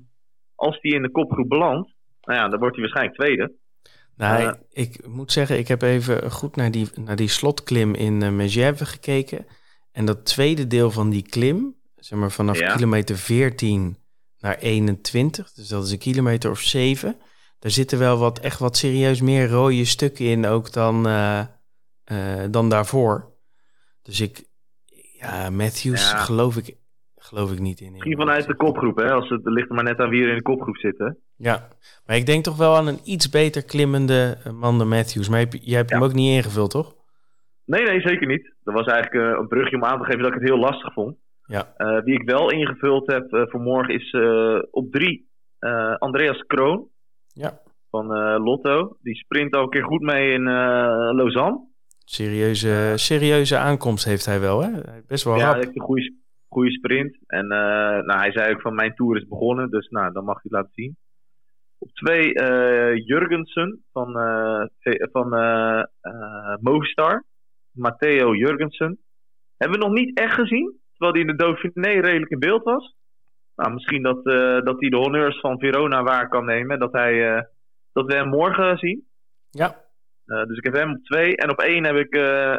als 0.56 0.82
die 0.82 0.94
in 0.94 1.02
de 1.02 1.12
kopgroep 1.12 1.50
belandt, 1.50 1.94
nou 2.22 2.40
ja, 2.40 2.48
dan 2.48 2.60
wordt 2.60 2.76
hij 2.76 2.84
waarschijnlijk 2.84 3.18
tweede. 3.18 3.54
Nou, 4.16 4.44
uh, 4.44 4.54
ik 4.72 5.08
moet 5.08 5.32
zeggen, 5.32 5.58
ik 5.58 5.68
heb 5.68 5.82
even 5.82 6.32
goed 6.32 6.56
naar 6.56 6.72
die, 6.72 6.88
naar 6.96 7.16
die 7.16 7.28
slotklim 7.28 7.94
in 7.94 8.24
uh, 8.24 8.30
Megève 8.30 8.86
gekeken. 8.86 9.46
En 9.92 10.06
dat 10.06 10.26
tweede 10.26 10.68
deel 10.68 10.92
van 10.92 11.10
die 11.10 11.30
klim, 11.30 11.76
zeg 11.96 12.20
maar 12.20 12.32
vanaf 12.32 12.60
ja. 12.60 12.74
kilometer 12.74 13.18
14 13.18 13.98
naar 14.40 14.58
21, 14.58 15.52
dus 15.52 15.68
dat 15.68 15.86
is 15.86 15.92
een 15.92 15.98
kilometer 15.98 16.50
of 16.50 16.60
7. 16.60 17.16
Daar 17.60 17.72
zitten 17.72 18.00
wel 18.00 18.18
wat, 18.18 18.40
echt 18.40 18.60
wat 18.60 18.78
serieus 18.78 19.22
meer 19.22 19.48
rode 19.48 19.86
stukken 19.86 20.26
in 20.26 20.46
ook 20.46 20.74
dan, 20.74 21.08
uh, 21.08 21.46
dan 22.52 22.70
daarvoor. 22.70 23.36
Dus 24.02 24.22
ik, 24.22 24.44
ja, 25.20 25.50
Matthews 25.50 26.12
ja. 26.12 26.18
geloof 26.18 26.58
ik 26.58 26.76
geloof 27.16 27.52
ik 27.52 27.60
niet 27.60 27.80
in. 27.80 27.92
Misschien 27.92 28.18
vanuit 28.18 28.48
de 28.48 28.56
kopgroep, 28.56 28.98
hè? 28.98 29.12
Als 29.12 29.30
het 29.30 29.42
ligt 29.44 29.70
er 29.70 29.76
maar 29.76 29.84
net 29.84 30.00
aan 30.00 30.10
wie 30.10 30.24
er 30.24 30.30
in 30.30 30.36
de 30.36 30.42
kopgroep 30.42 30.78
zitten. 30.78 31.18
Ja, 31.36 31.68
maar 32.06 32.16
ik 32.16 32.26
denk 32.26 32.44
toch 32.44 32.58
wel 32.58 32.76
aan 32.76 32.88
een 32.88 33.00
iets 33.04 33.30
beter 33.30 33.66
klimmende 33.66 34.38
Amanda 34.46 34.84
Matthews. 34.84 35.30
Maar 35.30 35.46
jij 35.48 35.78
hebt 35.78 35.90
ja. 35.90 35.96
hem 35.96 36.06
ook 36.06 36.14
niet 36.14 36.36
ingevuld, 36.36 36.70
toch? 36.70 36.96
Nee, 37.66 37.84
nee, 37.84 38.02
zeker 38.02 38.28
niet. 38.28 38.54
Dat 38.64 38.74
was 38.74 38.86
eigenlijk 38.86 39.26
uh, 39.26 39.38
een 39.40 39.48
brugje 39.48 39.76
om 39.76 39.84
aan 39.84 40.00
te 40.00 40.06
geven 40.06 40.20
dat 40.20 40.28
ik 40.28 40.40
het 40.40 40.50
heel 40.50 40.60
lastig 40.60 40.94
vond. 40.94 41.18
Ja. 41.42 41.74
Uh, 41.78 42.04
wie 42.04 42.20
ik 42.22 42.30
wel 42.30 42.52
ingevuld 42.52 43.12
heb 43.12 43.34
uh, 43.34 43.42
voor 43.46 43.62
morgen 43.62 43.94
is 43.94 44.16
op 44.72 44.92
drie 44.92 45.30
Andreas 45.98 46.46
Kroon. 46.46 46.88
Ja. 47.28 47.62
Van 47.90 48.08
Lotto. 48.38 48.98
Die 49.02 49.16
sprint 49.16 49.56
al 49.56 49.64
een 49.64 49.70
keer 49.70 49.84
goed 49.84 50.02
mee 50.02 50.34
in 50.34 50.44
Lausanne. 51.16 51.68
Serieuze, 52.10 52.94
serieuze 52.96 53.58
aankomst 53.58 54.06
heeft 54.06 54.26
hij 54.26 54.40
wel, 54.40 54.62
hè? 54.62 54.70
Best 55.08 55.24
wel 55.24 55.36
ja, 55.36 55.44
rap. 55.44 55.52
hij 55.52 55.62
heeft 55.64 55.76
een 55.76 55.86
goede, 55.86 56.14
goede 56.48 56.72
sprint. 56.72 57.18
En 57.28 57.44
uh, 57.44 57.50
nou, 58.08 58.20
hij 58.20 58.32
zei 58.32 58.54
ook 58.54 58.62
van 58.62 58.76
mijn 58.76 58.96
tour 58.96 59.18
is 59.18 59.28
begonnen, 59.28 59.70
dus 59.70 59.88
nou, 59.90 60.14
dan 60.14 60.24
mag 60.24 60.34
hij 60.34 60.44
het 60.44 60.52
laten 60.52 60.72
zien. 60.74 60.98
Op 61.78 61.92
twee 61.94 62.34
uh, 62.34 63.06
Jurgensen 63.06 63.84
van, 63.92 64.18
uh, 64.18 64.66
van 65.12 65.30
Movistar. 66.62 67.24
Matteo 67.72 68.36
Jurgensen. 68.36 69.00
Hebben 69.58 69.80
we 69.80 69.86
nog 69.86 69.94
niet 69.94 70.18
echt 70.18 70.34
gezien, 70.34 70.80
terwijl 70.92 71.12
hij 71.12 71.22
in 71.22 71.28
de 71.28 71.36
Dauphiné 71.36 71.90
redelijk 71.90 72.32
in 72.32 72.40
beeld 72.40 72.64
was. 72.64 72.96
Nou, 73.56 73.74
misschien 73.74 74.04
dat, 74.04 74.24
dat 74.66 74.80
hij 74.80 74.90
de 74.90 74.98
honneurs 74.98 75.40
van 75.40 75.60
Verona 75.60 76.04
waar 76.04 76.30
kan 76.30 76.46
nemen. 76.46 76.80
Dat, 76.80 76.92
hij, 76.92 77.48
dat 77.94 78.06
we 78.06 78.16
hem 78.16 78.28
morgen 78.28 78.78
zien. 78.78 79.08
Ja. 79.50 79.86
Dus 80.28 80.58
ik 80.58 80.64
heb 80.64 80.74
hem 80.74 80.92
op 80.92 81.04
twee. 81.04 81.36
En 81.36 81.52
op 81.52 81.60
één 81.60 81.86
heb 81.86 81.96
ik 81.96 82.16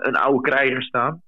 een 0.06 0.16
oude 0.16 0.40
krijger 0.40 0.82
staan 0.82 1.22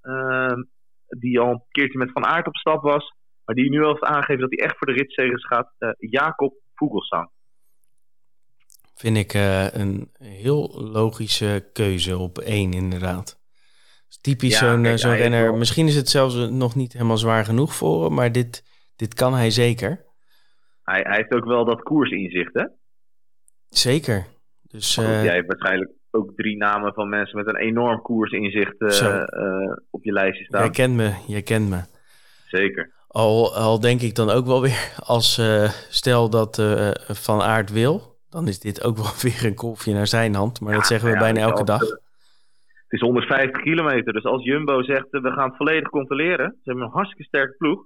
die 1.06 1.40
al 1.40 1.50
een 1.50 1.62
keertje 1.68 1.98
met 1.98 2.12
Van 2.12 2.26
Aert 2.26 2.46
op 2.46 2.56
stap 2.56 2.82
was. 2.82 3.14
Maar 3.44 3.54
die 3.54 3.70
nu 3.70 3.82
al 3.82 3.90
heeft 3.90 4.02
aangegeven 4.02 4.40
dat 4.40 4.50
hij 4.50 4.66
echt 4.66 4.78
voor 4.78 4.86
de 4.86 4.92
ritzegers 4.92 5.46
gaat. 5.46 5.72
Uh, 5.78 5.90
Jacob 5.96 6.54
Vogelsang. 6.74 7.30
Vind 8.94 9.16
ik 9.16 9.34
een 9.72 10.10
heel 10.18 10.90
logische 10.92 11.70
keuze 11.72 12.18
op 12.18 12.38
één 12.38 12.72
inderdaad. 12.72 13.40
Typisch 14.20 14.60
ja, 14.60 14.82
zo'n 14.82 14.98
zo 14.98 15.10
renner. 15.10 15.42
Wel... 15.42 15.56
Misschien 15.56 15.86
is 15.86 15.96
het 15.96 16.08
zelfs 16.08 16.34
nog 16.34 16.74
niet 16.74 16.92
helemaal 16.92 17.18
zwaar 17.18 17.44
genoeg 17.44 17.74
voor 17.74 18.04
hem. 18.04 18.14
Maar 18.14 18.32
dit, 18.32 18.64
dit 18.96 19.14
kan 19.14 19.34
hij 19.34 19.50
zeker. 19.50 20.04
Hij, 20.82 21.00
hij 21.00 21.16
heeft 21.16 21.32
ook 21.32 21.44
wel 21.44 21.64
dat 21.64 21.82
koersinzicht 21.82 22.54
hè? 22.54 22.64
Zeker. 23.68 24.26
Dus, 24.62 24.94
goed, 24.94 25.04
uh, 25.04 25.24
jij 25.24 25.34
hebt 25.34 25.46
waarschijnlijk 25.46 25.90
ook 26.10 26.32
drie 26.36 26.56
namen 26.56 26.94
van 26.94 27.08
mensen 27.08 27.36
met 27.36 27.46
een 27.46 27.56
enorm 27.56 28.02
koersinzicht 28.02 28.80
uh, 28.80 28.90
uh, 28.90 29.76
op 29.90 30.04
je 30.04 30.12
lijstje 30.12 30.44
staan. 30.44 30.60
Jij 30.60 30.70
kent 30.70 30.94
me, 30.94 31.12
jij 31.26 31.42
kent 31.42 31.68
me. 31.68 31.80
Zeker. 32.46 32.90
Al, 33.08 33.54
al 33.54 33.80
denk 33.80 34.00
ik 34.00 34.14
dan 34.14 34.30
ook 34.30 34.46
wel 34.46 34.62
weer, 34.62 34.94
als 35.04 35.38
uh, 35.38 35.68
stel 35.88 36.30
dat 36.30 36.62
Van 37.08 37.42
Aert 37.42 37.70
wil, 37.72 38.18
dan 38.28 38.48
is 38.48 38.60
dit 38.60 38.84
ook 38.84 38.96
wel 38.96 39.12
weer 39.30 39.44
een 39.44 39.54
kolfje 39.54 39.92
naar 39.92 40.06
zijn 40.06 40.34
hand. 40.34 40.60
Maar 40.60 40.70
ja, 40.70 40.76
dat 40.76 40.86
zeggen 40.86 41.08
we 41.08 41.14
ja, 41.14 41.20
bijna 41.20 41.40
elke 41.40 41.64
dag. 41.64 41.80
Het 41.80 42.98
is 42.98 43.00
150 43.00 43.62
kilometer, 43.62 44.12
dus 44.12 44.24
als 44.24 44.44
Jumbo 44.44 44.82
zegt 44.82 45.06
we 45.10 45.30
gaan 45.30 45.48
het 45.48 45.56
volledig 45.56 45.88
controleren, 45.88 46.50
ze 46.50 46.70
hebben 46.70 46.84
een 46.84 46.92
hartstikke 46.92 47.24
sterke 47.24 47.54
ploeg, 47.58 47.84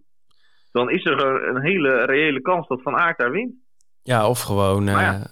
dan 0.72 0.90
is 0.90 1.04
er 1.04 1.24
een 1.48 1.62
hele 1.62 2.04
reële 2.04 2.40
kans 2.40 2.68
dat 2.68 2.82
Van 2.82 2.96
Aert 2.96 3.18
daar 3.18 3.30
wint. 3.30 3.54
Ja, 4.02 4.28
of 4.28 4.40
gewoon... 4.40 4.86
Ja, 4.86 5.26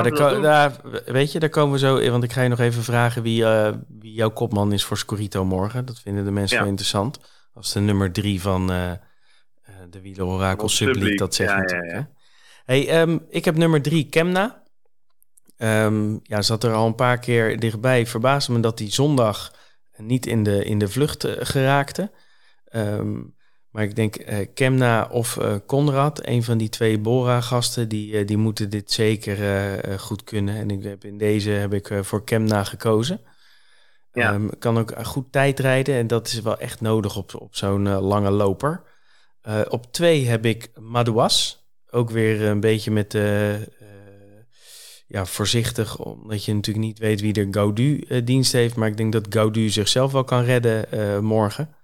daar, 0.00 0.40
daar, 0.40 0.80
weet 1.04 1.32
je, 1.32 1.38
daar 1.38 1.48
komen 1.48 1.72
we 1.72 1.78
zo 1.78 1.96
in. 1.96 2.10
Want 2.10 2.24
ik 2.24 2.32
ga 2.32 2.42
je 2.42 2.48
nog 2.48 2.60
even 2.60 2.82
vragen 2.82 3.22
wie, 3.22 3.42
uh, 3.42 3.72
wie 3.88 4.12
jouw 4.12 4.30
kopman 4.30 4.72
is 4.72 4.84
voor 4.84 4.98
Scorito 4.98 5.44
morgen. 5.44 5.84
Dat 5.84 6.00
vinden 6.00 6.24
de 6.24 6.30
mensen 6.30 6.56
ja. 6.56 6.62
wel 6.62 6.70
interessant. 6.70 7.18
Als 7.54 7.72
de 7.72 7.80
nummer 7.80 8.12
drie 8.12 8.40
van 8.40 8.72
uh, 8.72 8.92
de 9.90 10.00
Wieler 10.00 10.26
Orakel 10.26 10.68
Subliek 10.68 11.18
dat 11.18 11.34
zegt 11.34 11.50
ja, 11.50 11.58
natuurlijk. 11.58 11.92
Ja, 11.92 12.10
hey, 12.64 13.00
um, 13.00 13.26
ik 13.28 13.44
heb 13.44 13.56
nummer 13.56 13.82
drie, 13.82 14.08
Kemna. 14.08 14.62
Um, 15.56 16.20
ja, 16.22 16.42
zat 16.42 16.64
er 16.64 16.72
al 16.72 16.86
een 16.86 16.94
paar 16.94 17.18
keer 17.18 17.60
dichtbij. 17.60 18.06
Verbaasde 18.06 18.52
me 18.52 18.60
dat 18.60 18.78
hij 18.78 18.90
zondag 18.90 19.52
niet 19.96 20.26
in 20.26 20.42
de, 20.42 20.64
in 20.64 20.78
de 20.78 20.88
vlucht 20.88 21.24
uh, 21.24 21.32
geraakte. 21.38 22.10
Um, 22.72 23.34
maar 23.72 23.82
ik 23.82 23.96
denk 23.96 24.18
uh, 24.18 24.36
Kemna 24.54 25.08
of 25.10 25.36
uh, 25.36 25.54
Conrad, 25.66 26.26
een 26.26 26.42
van 26.42 26.58
die 26.58 26.68
twee 26.68 26.98
Bora-gasten, 26.98 27.88
die, 27.88 28.12
uh, 28.12 28.26
die 28.26 28.36
moeten 28.36 28.70
dit 28.70 28.92
zeker 28.92 29.98
goed 29.98 30.24
kunnen. 30.24 30.56
En 30.56 30.70
ik 30.70 30.82
heb 30.82 31.04
in 31.04 31.18
deze 31.18 31.50
heb 31.50 31.74
ik 31.74 31.90
voor 32.00 32.24
Kemna 32.24 32.64
gekozen. 32.64 33.20
Ja. 34.12 34.34
Um, 34.34 34.58
kan 34.58 34.78
ook 34.78 35.06
goed 35.06 35.32
tijd 35.32 35.60
rijden 35.60 35.94
en 35.94 36.06
dat 36.06 36.26
is 36.26 36.40
wel 36.40 36.58
echt 36.58 36.80
nodig 36.80 37.16
op, 37.16 37.34
op 37.34 37.56
zo'n 37.56 37.88
lange 37.88 38.30
loper. 38.30 38.82
op 39.68 39.92
twee 39.92 40.26
heb 40.26 40.44
ik 40.46 40.70
Madouas. 40.80 41.66
Ook 41.90 42.10
weer 42.10 42.42
een 42.42 42.60
beetje 42.60 42.90
met 42.90 43.12
ja, 45.06 45.24
voorzichtig, 45.24 45.98
omdat 45.98 46.44
je 46.44 46.54
natuurlijk 46.54 46.86
niet 46.86 46.98
weet 46.98 47.20
wie 47.20 47.34
er 47.34 47.46
Gaudu 47.50 48.06
dienst 48.24 48.52
heeft. 48.52 48.76
Maar 48.76 48.88
ik 48.88 48.96
denk 48.96 49.12
dat 49.12 49.26
Gaudu 49.28 49.68
zichzelf 49.68 50.12
wel 50.12 50.24
kan 50.24 50.44
redden 50.44 51.24
morgen. 51.24 51.74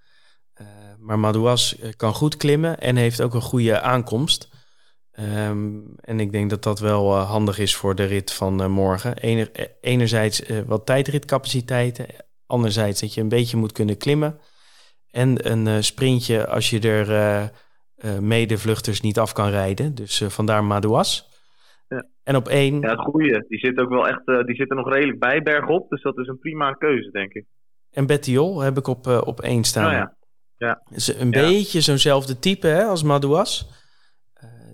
Maar 1.01 1.19
Madouas 1.19 1.79
kan 1.97 2.15
goed 2.15 2.37
klimmen 2.37 2.79
en 2.79 2.97
heeft 2.97 3.23
ook 3.23 3.35
een 3.35 3.41
goede 3.41 3.81
aankomst. 3.81 4.57
Ehm, 5.13 5.81
en 6.01 6.21
ik 6.21 6.33
denk 6.33 6.51
dat 6.51 6.63
dat 6.63 6.81
wel 6.81 7.15
handig 7.17 7.59
is 7.59 7.77
voor 7.77 7.95
de 7.95 8.05
rit 8.05 8.33
van 8.33 8.71
morgen. 8.71 9.17
Ener, 9.17 9.51
enerzijds 9.81 10.43
wat 10.67 10.87
tijdritcapaciteiten, 10.87 12.07
anderzijds 12.47 13.01
dat 13.01 13.15
je 13.15 13.21
een 13.21 13.29
beetje 13.29 13.57
moet 13.57 13.73
kunnen 13.73 13.97
klimmen. 13.97 14.41
En 15.11 15.51
een 15.51 15.85
sprintje 15.85 16.47
als 16.47 16.71
je 16.71 16.81
er 16.81 17.53
medevluchters 18.23 19.01
niet 19.01 19.19
af 19.19 19.33
kan 19.33 19.51
rijden. 19.51 19.95
Dus 19.95 20.23
vandaar 20.27 20.65
Madouas. 20.65 21.29
Ja. 21.89 22.07
En 22.23 22.37
op 22.37 22.49
één... 22.49 22.81
Ja, 22.81 22.91
het 22.91 23.01
goede. 23.01 23.45
Die 23.49 23.59
zit 23.59 23.79
ook 23.79 23.89
wel 23.89 24.09
echt, 24.09 24.27
die 24.47 24.55
zit 24.57 24.71
er 24.71 24.77
nog 24.77 24.93
redelijk 24.93 25.19
bij 25.19 25.43
bergop. 25.43 25.89
Dus 25.91 26.03
dat 26.03 26.19
is 26.19 26.27
een 26.27 26.39
prima 26.39 26.73
keuze, 26.73 27.11
denk 27.11 27.33
ik. 27.33 27.45
En 27.91 28.07
Bettiol 28.07 28.61
heb 28.61 28.79
ik 28.79 28.87
op, 28.87 29.07
op 29.07 29.41
één 29.41 29.65
staan. 29.65 29.87
Oh, 29.87 29.93
ja. 29.93 30.18
Ja. 30.59 30.83
Is 30.91 31.15
een 31.15 31.31
ja. 31.31 31.41
beetje 31.41 31.81
zo'nzelfde 31.81 32.39
type 32.39 32.67
hè, 32.67 32.85
als 32.85 33.03
Madouas. 33.03 33.69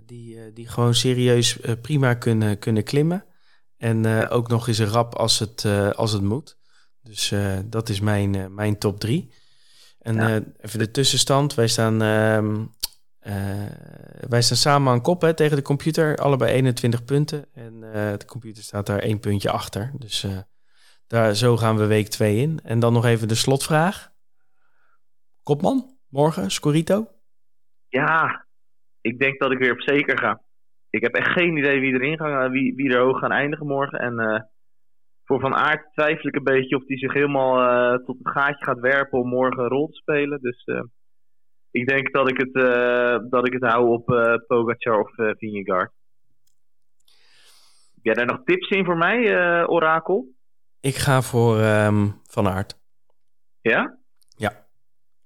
die, 0.06 0.52
die 0.52 0.68
gewoon 0.68 0.94
serieus 0.94 1.58
prima 1.82 2.14
kunnen, 2.14 2.58
kunnen 2.58 2.82
klimmen. 2.82 3.24
En 3.76 4.28
ook 4.28 4.48
nog 4.48 4.68
eens 4.68 4.78
een 4.78 4.86
rap 4.86 5.14
als 5.14 5.38
het, 5.38 5.64
als 5.94 6.12
het 6.12 6.22
moet. 6.22 6.56
Dus 7.02 7.32
dat 7.64 7.88
is 7.88 8.00
mijn, 8.00 8.54
mijn 8.54 8.78
top 8.78 9.00
drie. 9.00 9.32
En 9.98 10.46
even 10.60 10.78
de 10.78 10.90
tussenstand. 10.90 11.54
Wij 11.54 11.68
staan 11.68 12.02
ehm, 12.02 12.64
wij 14.28 14.42
staan 14.42 14.56
samen 14.56 14.92
aan 14.92 15.02
kop 15.02 15.20
hè, 15.20 15.34
tegen 15.34 15.56
de 15.56 15.62
computer, 15.62 16.16
allebei 16.16 16.52
21 16.52 17.04
punten. 17.04 17.46
En 17.52 17.80
de 18.18 18.24
computer 18.26 18.62
staat 18.62 18.86
daar 18.86 18.98
één 18.98 19.20
puntje 19.20 19.50
achter. 19.50 19.92
Dus 19.98 20.26
daar, 21.06 21.34
zo 21.34 21.56
gaan 21.56 21.76
we 21.76 21.86
week 21.86 22.08
2 22.08 22.36
in. 22.36 22.60
En 22.62 22.78
dan 22.78 22.92
nog 22.92 23.04
even 23.04 23.28
de 23.28 23.34
slotvraag. 23.34 24.12
Kopman, 25.44 25.96
morgen, 26.08 26.50
Scorito? 26.50 27.06
Ja, 27.88 28.46
ik 29.00 29.18
denk 29.18 29.40
dat 29.40 29.52
ik 29.52 29.58
weer 29.58 29.72
op 29.72 29.80
zeker 29.80 30.18
ga. 30.18 30.42
Ik 30.90 31.02
heb 31.02 31.14
echt 31.14 31.32
geen 31.32 31.56
idee 31.56 31.80
wie 31.80 31.92
erin 31.92 32.16
gaat, 32.18 32.50
wie, 32.50 32.74
wie 32.74 32.90
er 32.90 33.00
hoog 33.00 33.18
gaan 33.18 33.32
eindigen 33.32 33.66
morgen. 33.66 33.98
En 33.98 34.50
voor 35.24 35.40
Van 35.40 35.54
Aert 35.54 35.92
twijfel 35.92 36.28
ik 36.28 36.34
een 36.36 36.44
beetje 36.44 36.76
of 36.76 36.86
hij 36.86 36.98
zich 36.98 37.12
helemaal 37.12 37.98
tot 38.04 38.18
het 38.18 38.28
gaatje 38.28 38.64
gaat 38.64 38.80
werpen 38.80 39.18
om 39.18 39.28
morgen 39.28 39.62
een 39.62 39.68
rol 39.68 39.88
te 39.88 39.96
spelen. 39.96 40.40
Dus 40.40 40.64
ik 41.70 41.86
denk 41.88 42.12
dat 42.12 42.30
ik 42.30 42.38
het, 42.40 42.54
uh, 42.54 43.18
dat 43.30 43.46
ik 43.46 43.52
het 43.52 43.62
hou 43.62 43.88
op 43.88 44.10
uh, 44.10 44.34
Pogacar 44.46 45.00
of 45.00 45.18
uh, 45.18 45.30
Vingegaard. 45.36 45.92
Heb 47.94 48.04
jij 48.04 48.14
daar 48.14 48.26
nog 48.26 48.44
tips 48.44 48.68
in 48.68 48.84
voor 48.84 48.96
mij, 48.96 49.36
Orakel? 49.66 50.26
Ik 50.80 50.94
ga 50.94 51.22
voor 51.22 51.58
um, 51.58 52.20
Van 52.26 52.48
Aert. 52.48 52.78
Ja. 53.60 54.02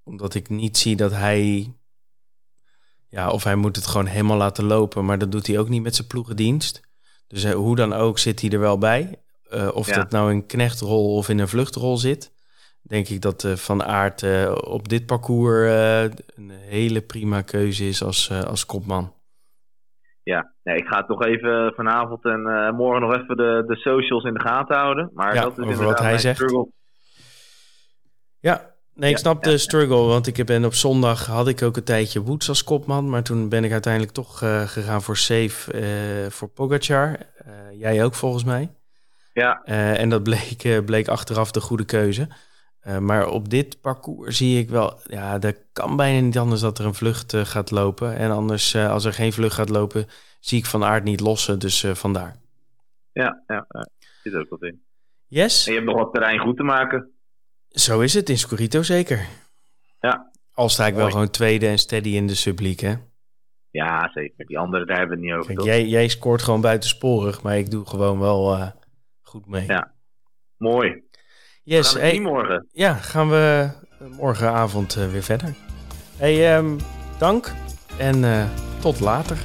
Omdat 0.08 0.34
ik 0.34 0.48
niet 0.48 0.76
zie 0.76 0.96
dat 0.96 1.12
hij... 1.12 1.72
Ja, 3.08 3.30
of 3.30 3.44
hij 3.44 3.56
moet 3.56 3.76
het 3.76 3.86
gewoon 3.86 4.06
helemaal 4.06 4.36
laten 4.36 4.64
lopen. 4.64 5.04
Maar 5.04 5.18
dat 5.18 5.32
doet 5.32 5.46
hij 5.46 5.58
ook 5.58 5.68
niet 5.68 5.82
met 5.82 5.94
zijn 5.94 6.06
ploegendienst. 6.06 6.80
Dus 7.26 7.52
hoe 7.52 7.76
dan 7.76 7.92
ook 7.92 8.18
zit 8.18 8.40
hij 8.40 8.50
er 8.50 8.60
wel 8.60 8.78
bij. 8.78 9.22
of 9.72 9.86
dat 9.86 10.10
nou 10.10 10.32
in 10.32 10.46
knechtrol 10.46 11.16
of 11.16 11.28
in 11.28 11.38
een 11.38 11.48
vluchtrol 11.48 11.96
zit 11.96 12.32
denk 12.88 13.08
ik 13.08 13.20
dat 13.20 13.42
uh, 13.44 13.52
Van 13.52 13.84
Aert 13.84 14.22
uh, 14.22 14.54
op 14.60 14.88
dit 14.88 15.06
parcours 15.06 15.70
een 16.36 16.50
hele 16.50 17.00
prima 17.00 17.42
keuze 17.42 17.88
is 17.88 18.02
als, 18.02 18.30
als 18.46 18.66
kopman. 18.66 19.12
Ja, 20.22 20.52
nee, 20.62 20.76
ik 20.76 20.86
ga 20.86 20.98
het 20.98 21.08
nog 21.08 21.24
even 21.24 21.72
vanavond 21.76 22.24
en 22.24 22.74
morgen 22.74 23.00
nog 23.00 23.16
even 23.16 23.36
de, 23.36 23.64
de 23.66 23.76
socials 23.76 24.24
in 24.24 24.34
de 24.34 24.40
gaten 24.40 24.76
houden. 24.76 25.10
Maar 25.14 25.34
ja, 25.34 25.42
dat 25.42 25.58
is 25.58 25.64
over 25.64 25.84
wat 25.84 25.98
hij 25.98 26.18
zegt. 26.18 26.36
Struggle. 26.36 26.68
Ja, 28.40 28.74
nee, 28.98 29.10
ik 29.10 29.16
ja, 29.16 29.22
snap 29.22 29.44
ja, 29.44 29.50
de 29.50 29.58
struggle. 29.58 30.02
Want 30.02 30.26
ik 30.26 30.46
ben 30.46 30.64
op 30.64 30.74
zondag 30.74 31.26
had 31.26 31.48
ik 31.48 31.62
ook 31.62 31.76
een 31.76 31.84
tijdje 31.84 32.22
Woods 32.22 32.48
als 32.48 32.64
kopman. 32.64 33.08
Maar 33.08 33.22
toen 33.22 33.48
ben 33.48 33.64
ik 33.64 33.72
uiteindelijk 33.72 34.12
toch 34.12 34.38
gegaan 34.66 35.02
voor 35.02 35.16
safe 35.16 36.30
voor 36.30 36.48
Pogacar. 36.48 37.18
jij 37.72 38.04
ook 38.04 38.14
volgens 38.14 38.44
mij. 38.44 38.70
Ja. 39.32 39.62
en 39.94 40.08
dat 40.08 40.22
bleek, 40.22 40.82
bleek 40.84 41.08
achteraf 41.08 41.50
de 41.50 41.60
goede 41.60 41.84
keuze. 41.84 42.28
Maar 43.00 43.28
op 43.28 43.48
dit 43.48 43.80
parcours 43.80 44.36
zie 44.36 44.58
ik 44.58 44.68
wel, 44.68 45.00
ja, 45.04 45.38
dat 45.38 45.56
kan 45.72 45.96
bijna 45.96 46.20
niet 46.20 46.38
anders 46.38 46.60
dat 46.60 46.78
er 46.78 46.84
een 46.84 46.94
vlucht 46.94 47.36
gaat 47.36 47.70
lopen. 47.70 48.16
En 48.16 48.30
anders, 48.30 48.76
als 48.76 49.04
er 49.04 49.12
geen 49.12 49.32
vlucht 49.32 49.54
gaat 49.54 49.68
lopen, 49.68 50.06
zie 50.40 50.58
ik 50.58 50.66
van 50.66 50.84
aard 50.84 51.04
niet 51.04 51.20
lossen. 51.20 51.58
Dus 51.58 51.84
vandaar. 51.92 52.36
Ja, 53.12 53.42
ja, 53.46 53.66
ja, 53.68 53.88
zit 54.22 54.34
ook 54.34 54.48
wat 54.48 54.62
in. 54.62 54.82
Yes. 55.26 55.66
En 55.66 55.72
je 55.72 55.78
hebt 55.78 55.90
nog 55.90 56.00
wat 56.02 56.12
terrein 56.12 56.38
goed 56.38 56.56
te 56.56 56.62
maken. 56.62 57.12
Zo 57.68 58.00
is 58.00 58.14
het 58.14 58.28
in 58.28 58.38
Scorito 58.38 58.82
zeker. 58.82 59.26
Ja. 60.00 60.30
Al 60.52 60.68
sta 60.68 60.86
ik 60.86 60.94
wel 60.94 61.10
gewoon 61.10 61.30
tweede 61.30 61.68
en 61.68 61.78
steady 61.78 62.08
in 62.08 62.26
de 62.26 62.34
subliek, 62.34 62.80
hè? 62.80 62.94
Ja, 63.70 64.10
zeker. 64.14 64.46
Die 64.46 64.58
andere, 64.58 64.84
daar 64.84 64.98
hebben 64.98 65.18
we 65.18 65.24
het 65.24 65.32
niet 65.32 65.42
over. 65.42 65.54
Kijk, 65.54 65.66
jij, 65.66 65.86
jij 65.86 66.08
scoort 66.08 66.42
gewoon 66.42 66.60
buitensporig, 66.60 67.42
maar 67.42 67.58
ik 67.58 67.70
doe 67.70 67.86
gewoon 67.86 68.18
wel 68.18 68.72
goed 69.22 69.46
mee. 69.46 69.66
Ja. 69.66 69.92
Mooi. 70.56 71.02
Yes, 71.62 71.92
gaan 71.92 72.00
we 72.00 72.06
hey, 72.06 72.20
morgen. 72.20 72.66
Ja, 72.72 72.94
gaan 72.94 73.28
we 73.28 73.70
morgenavond 74.16 74.96
uh, 74.96 75.10
weer 75.10 75.22
verder. 75.22 75.54
Hey, 76.16 76.56
um, 76.56 76.78
dank 77.18 77.52
en 77.98 78.22
uh, 78.22 78.44
tot 78.80 79.00
later. 79.00 79.38